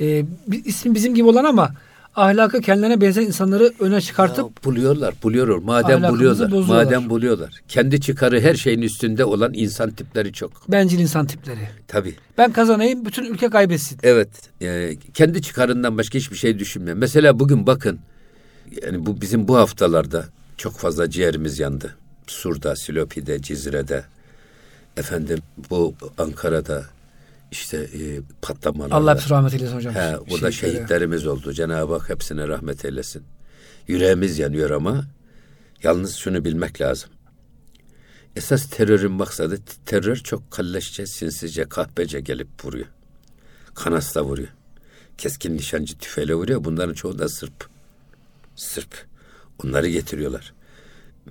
e, 0.00 0.24
ismi 0.64 0.94
bizim 0.94 1.14
gibi 1.14 1.28
olan 1.28 1.44
ama 1.44 1.70
ahlakı 2.14 2.60
kendilerine 2.60 3.00
benzer 3.00 3.22
insanları 3.22 3.72
öne 3.80 4.00
çıkartıp 4.00 4.44
Ya 4.44 4.64
buluyorlar, 4.64 5.14
buluyorlar. 5.22 5.56
Madem 5.58 6.02
buluyorlar, 6.02 6.50
bozuyorlar. 6.50 6.84
madem 6.84 7.10
buluyorlar. 7.10 7.50
Kendi 7.68 8.00
çıkarı 8.00 8.40
her 8.40 8.54
şeyin 8.54 8.82
üstünde 8.82 9.24
olan 9.24 9.54
insan 9.54 9.90
tipleri 9.90 10.32
çok. 10.32 10.72
bencil 10.72 10.98
insan 10.98 11.26
tipleri. 11.26 11.68
Tabii. 11.88 12.14
Ben 12.38 12.52
kazanayım 12.52 13.04
bütün 13.04 13.24
ülke 13.24 13.48
kaybetsin. 13.50 13.98
Evet. 14.02 14.28
e, 14.62 14.96
kendi 15.14 15.42
çıkarından 15.42 15.98
başka 15.98 16.18
hiçbir 16.18 16.36
şey 16.36 16.58
düşünmüyor. 16.58 16.96
Mesela 16.96 17.38
bugün 17.40 17.66
bakın. 17.66 17.98
Yani 18.82 19.06
bu 19.06 19.20
bizim 19.20 19.48
bu 19.48 19.56
haftalarda 19.56 20.24
çok 20.56 20.72
fazla 20.78 21.10
ciğerimiz 21.10 21.58
yandı. 21.58 21.96
Sur'da, 22.26 22.76
Silopi'de, 22.76 23.42
Cizre'de. 23.42 24.04
Efendim 24.96 25.38
bu 25.70 25.94
Ankara'da 26.18 26.84
işte 27.50 27.76
e, 27.76 28.20
patlamalarda. 28.42 28.94
Allah 28.94 29.14
hepsi 29.14 29.30
rahmet 29.30 29.54
eylesin 29.54 29.76
hocam. 29.76 29.94
He, 29.94 30.16
burada 30.30 30.50
Şehitlere. 30.52 30.76
şehitlerimiz 30.76 31.26
oldu. 31.26 31.52
Cenab-ı 31.52 31.92
Hak 31.92 32.08
hepsine 32.08 32.48
rahmet 32.48 32.84
eylesin. 32.84 33.22
Yüreğimiz 33.88 34.38
yanıyor 34.38 34.70
ama 34.70 35.04
yalnız 35.82 36.14
şunu 36.14 36.44
bilmek 36.44 36.80
lazım. 36.80 37.10
Esas 38.36 38.70
terörün 38.70 39.12
maksadı 39.12 39.58
terör 39.86 40.16
çok 40.16 40.50
kalleşçe, 40.50 41.06
sinsizce, 41.06 41.64
kahpece 41.64 42.20
gelip 42.20 42.64
vuruyor. 42.64 42.86
Kanasla 43.74 44.24
vuruyor. 44.24 44.48
Keskin 45.18 45.56
nişancı 45.56 45.98
tüfeğiyle 45.98 46.34
vuruyor. 46.34 46.64
Bunların 46.64 46.94
çoğu 46.94 47.18
da 47.18 47.28
Sırp. 47.28 47.68
Sırp. 48.56 49.06
Onları 49.64 49.88
getiriyorlar. 49.88 50.52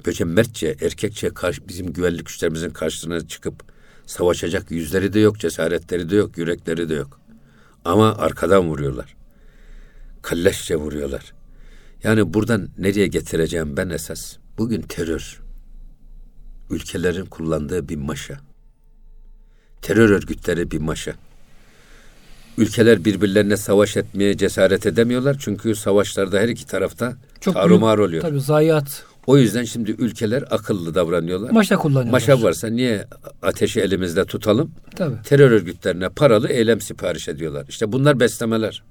Böyle 0.05 0.23
mertçe, 0.23 0.75
erkekçe 0.81 1.29
karşı, 1.29 1.67
bizim 1.67 1.93
güvenlik 1.93 2.25
güçlerimizin 2.25 2.69
karşısına 2.69 3.27
çıkıp 3.27 3.63
savaşacak 4.07 4.71
yüzleri 4.71 5.13
de 5.13 5.19
yok, 5.19 5.39
cesaretleri 5.39 6.09
de 6.09 6.15
yok, 6.15 6.37
yürekleri 6.37 6.89
de 6.89 6.93
yok. 6.93 7.19
Ama 7.85 8.15
arkadan 8.17 8.67
vuruyorlar. 8.67 9.15
Kalleşçe 10.21 10.75
vuruyorlar. 10.75 11.33
Yani 12.03 12.33
buradan 12.33 12.69
nereye 12.77 13.07
getireceğim 13.07 13.77
ben 13.77 13.89
esas? 13.89 14.37
Bugün 14.57 14.81
terör. 14.81 15.41
Ülkelerin 16.69 17.25
kullandığı 17.25 17.89
bir 17.89 17.95
maşa. 17.95 18.39
Terör 19.81 20.09
örgütleri 20.09 20.71
bir 20.71 20.79
maşa. 20.79 21.13
Ülkeler 22.57 23.05
birbirlerine 23.05 23.57
savaş 23.57 23.97
etmeye 23.97 24.37
cesaret 24.37 24.85
edemiyorlar. 24.85 25.37
Çünkü 25.39 25.75
savaşlarda 25.75 26.39
her 26.39 26.49
iki 26.49 26.65
tarafta 26.65 27.17
Çok 27.41 27.53
tarumar 27.53 27.97
büyük, 27.97 28.09
oluyor. 28.09 28.21
Tabii 28.21 28.41
zayiat. 28.41 29.05
O 29.27 29.37
yüzden 29.37 29.63
şimdi 29.63 29.91
ülkeler 29.91 30.43
akıllı 30.49 30.95
davranıyorlar. 30.95 31.51
Maşa 31.51 31.77
kullanıyorlar. 31.77 32.11
Maşa 32.11 32.41
varsa 32.43 32.67
niye 32.67 33.07
ateşi 33.41 33.81
elimizde 33.81 34.25
tutalım? 34.25 34.71
Tabii. 34.95 35.15
Terör 35.23 35.51
örgütlerine 35.51 36.09
paralı 36.09 36.49
eylem 36.49 36.81
sipariş 36.81 37.27
ediyorlar. 37.27 37.65
İşte 37.69 37.91
bunlar 37.91 38.19
beslemeler. 38.19 38.83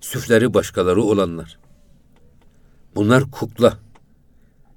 Süfleri 0.00 0.54
başkaları 0.54 1.02
olanlar. 1.02 1.58
Bunlar 2.94 3.30
kukla. 3.30 3.78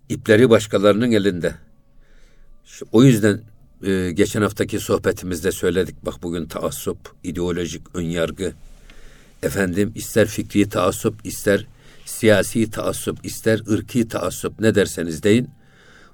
İpleri 0.09 0.49
başkalarının 0.49 1.11
elinde. 1.11 1.55
O 2.91 3.03
yüzden 3.03 3.41
e, 3.83 4.11
geçen 4.11 4.41
haftaki 4.41 4.79
sohbetimizde 4.79 5.51
söyledik. 5.51 5.95
Bak 6.05 6.23
bugün 6.23 6.45
taassup, 6.45 6.97
ideolojik 7.23 7.95
önyargı, 7.95 8.53
efendim 9.43 9.91
ister 9.95 10.27
fikri 10.27 10.69
taassup, 10.69 11.15
ister 11.23 11.67
siyasi 12.09 12.71
taassup, 12.71 13.25
ister 13.25 13.61
ırki 13.71 14.07
taassup 14.07 14.59
ne 14.59 14.75
derseniz 14.75 15.23
deyin. 15.23 15.49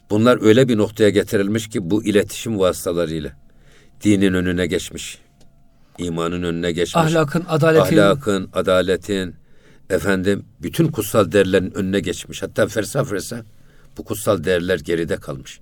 Bunlar 0.10 0.42
öyle 0.42 0.68
bir 0.68 0.78
noktaya 0.78 1.10
getirilmiş 1.10 1.70
ki 1.70 1.90
bu 1.90 2.04
iletişim 2.04 2.60
vasıtalarıyla 2.60 3.32
dinin 4.04 4.34
önüne 4.34 4.68
geçmiş. 4.68 5.18
imanın 5.98 6.44
önüne 6.44 6.72
geçmiş. 6.72 6.96
Ahlakın, 6.96 7.46
adaletin. 7.50 7.98
Ahlakın, 7.98 8.50
adaletin, 8.54 9.36
efendim 9.90 10.46
bütün 10.62 10.88
kutsal 10.88 11.32
değerlerin 11.32 11.72
önüne 11.72 12.00
geçmiş. 12.00 12.44
Hatta 12.44 12.68
fersah 12.68 13.06
fersah 13.06 13.42
bu 13.98 14.04
kutsal 14.04 14.44
değerler 14.44 14.80
geride 14.80 15.16
kalmış. 15.16 15.60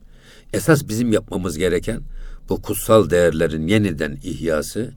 Esas 0.53 0.87
bizim 0.87 1.13
yapmamız 1.13 1.57
gereken 1.57 2.01
bu 2.49 2.61
kutsal 2.61 3.09
değerlerin 3.09 3.67
yeniden 3.67 4.17
ihyası 4.23 4.91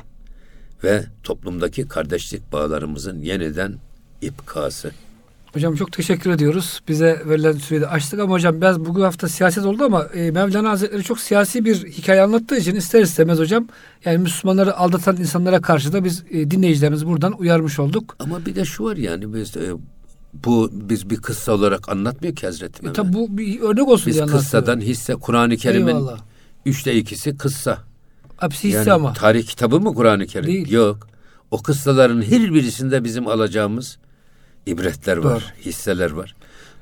ve 0.84 1.04
toplumdaki 1.22 1.88
kardeşlik 1.88 2.52
bağlarımızın 2.52 3.22
yeniden 3.22 3.78
ipkası. 4.20 4.90
Hocam 5.54 5.74
çok 5.76 5.92
teşekkür 5.92 6.30
ediyoruz. 6.30 6.80
Bize 6.88 7.22
verilen 7.28 7.52
süreyi 7.52 7.80
de 7.82 7.86
açtık 7.88 8.20
ama 8.20 8.34
hocam 8.34 8.60
biraz 8.60 8.80
bugün 8.84 9.02
hafta 9.02 9.28
siyaset 9.28 9.64
oldu 9.64 9.84
ama 9.84 10.02
e, 10.14 10.30
Mevlana 10.30 10.70
Hazretleri 10.70 11.02
çok 11.02 11.20
siyasi 11.20 11.64
bir 11.64 11.74
hikaye 11.86 12.22
anlattığı 12.22 12.56
için 12.56 12.74
ister 12.74 13.02
istemez 13.02 13.38
hocam 13.38 13.68
yani 14.04 14.18
Müslümanları 14.18 14.76
aldatan 14.76 15.16
insanlara 15.16 15.60
karşı 15.60 15.92
da 15.92 16.04
biz 16.04 16.24
e, 16.30 16.50
dinleyicilerimizi 16.50 17.06
buradan 17.06 17.32
uyarmış 17.40 17.78
olduk. 17.78 18.16
Ama 18.18 18.46
bir 18.46 18.54
de 18.56 18.64
şu 18.64 18.84
var 18.84 18.96
yani 18.96 19.34
biz 19.34 19.56
e, 19.56 19.72
bu 20.44 20.70
biz 20.72 21.10
bir 21.10 21.16
kıssa 21.16 21.52
olarak 21.52 21.88
anlatmıyor 21.88 22.36
ki 22.36 22.46
Hazreti 22.46 22.78
E, 22.78 22.82
Mehmet. 22.82 22.96
tabi 22.96 23.12
bu 23.12 23.38
bir 23.38 23.60
örnek 23.60 23.88
olsun 23.88 24.06
biz 24.06 24.14
diye 24.14 24.22
anlatıyor. 24.22 24.42
kıssadan 24.42 24.80
hisse 24.80 25.14
Kur'an-ı 25.14 25.56
Kerim'in 25.56 25.86
Eyvallah. 25.86 26.18
üçte 26.66 26.94
ikisi 26.94 27.36
kıssa. 27.36 27.78
Hepsi 28.40 28.68
hisse 28.68 28.78
Yani 28.78 28.92
ama. 28.92 29.12
tarih 29.12 29.46
kitabı 29.46 29.80
mı 29.80 29.94
Kur'an-ı 29.94 30.26
Kerim? 30.26 30.46
Değil. 30.46 30.70
Yok. 30.72 31.08
O 31.50 31.62
kıssaların 31.62 32.22
her 32.22 32.54
birisinde 32.54 33.04
bizim 33.04 33.26
alacağımız 33.28 33.98
ibretler 34.66 35.16
var, 35.16 35.34
Doğru. 35.56 35.64
hisseler 35.64 36.10
var. 36.10 36.34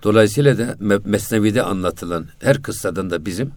Dolayısıyla 0.03 0.59
da 0.59 0.63
Me- 0.63 1.03
Mesnevi'de 1.09 1.63
anlatılan 1.63 2.27
her 2.41 2.63
kıssadan 2.63 3.11
da 3.11 3.27
bizim 3.27 3.51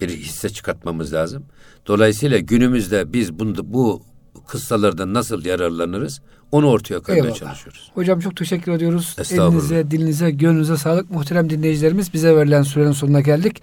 bir 0.00 0.08
hisse 0.08 0.48
çıkartmamız 0.48 1.12
lazım. 1.12 1.42
Dolayısıyla 1.86 2.38
günümüzde 2.38 3.12
biz 3.12 3.38
bunu, 3.38 3.54
bu 3.74 4.02
kıssalardan 4.46 5.14
nasıl 5.14 5.44
yararlanırız 5.44 6.20
onu 6.52 6.66
ortaya 6.70 7.00
koymaya 7.00 7.24
Eyvallah. 7.24 7.38
çalışıyoruz. 7.38 7.90
Hocam 7.94 8.20
çok 8.20 8.36
teşekkür 8.36 8.72
ediyoruz. 8.72 9.16
Elinize, 9.30 9.90
dilinize, 9.90 10.30
gönlünüze 10.30 10.76
sağlık. 10.76 11.10
Muhterem 11.10 11.50
dinleyicilerimiz 11.50 12.14
bize 12.14 12.36
verilen 12.36 12.62
sürenin 12.62 12.92
sonuna 12.92 13.20
geldik. 13.20 13.62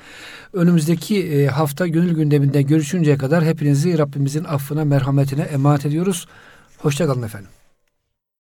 Önümüzdeki 0.53 1.23
e, 1.27 1.47
hafta 1.47 1.87
gönül 1.87 2.15
gündeminde 2.15 2.61
görüşünceye 2.61 3.17
kadar 3.17 3.43
hepinizi 3.45 3.97
Rabbimizin 3.97 4.43
affına, 4.43 4.85
merhametine 4.85 5.41
emanet 5.41 5.85
ediyoruz. 5.85 6.27
Hoşçakalın 6.77 7.23
efendim. 7.23 7.49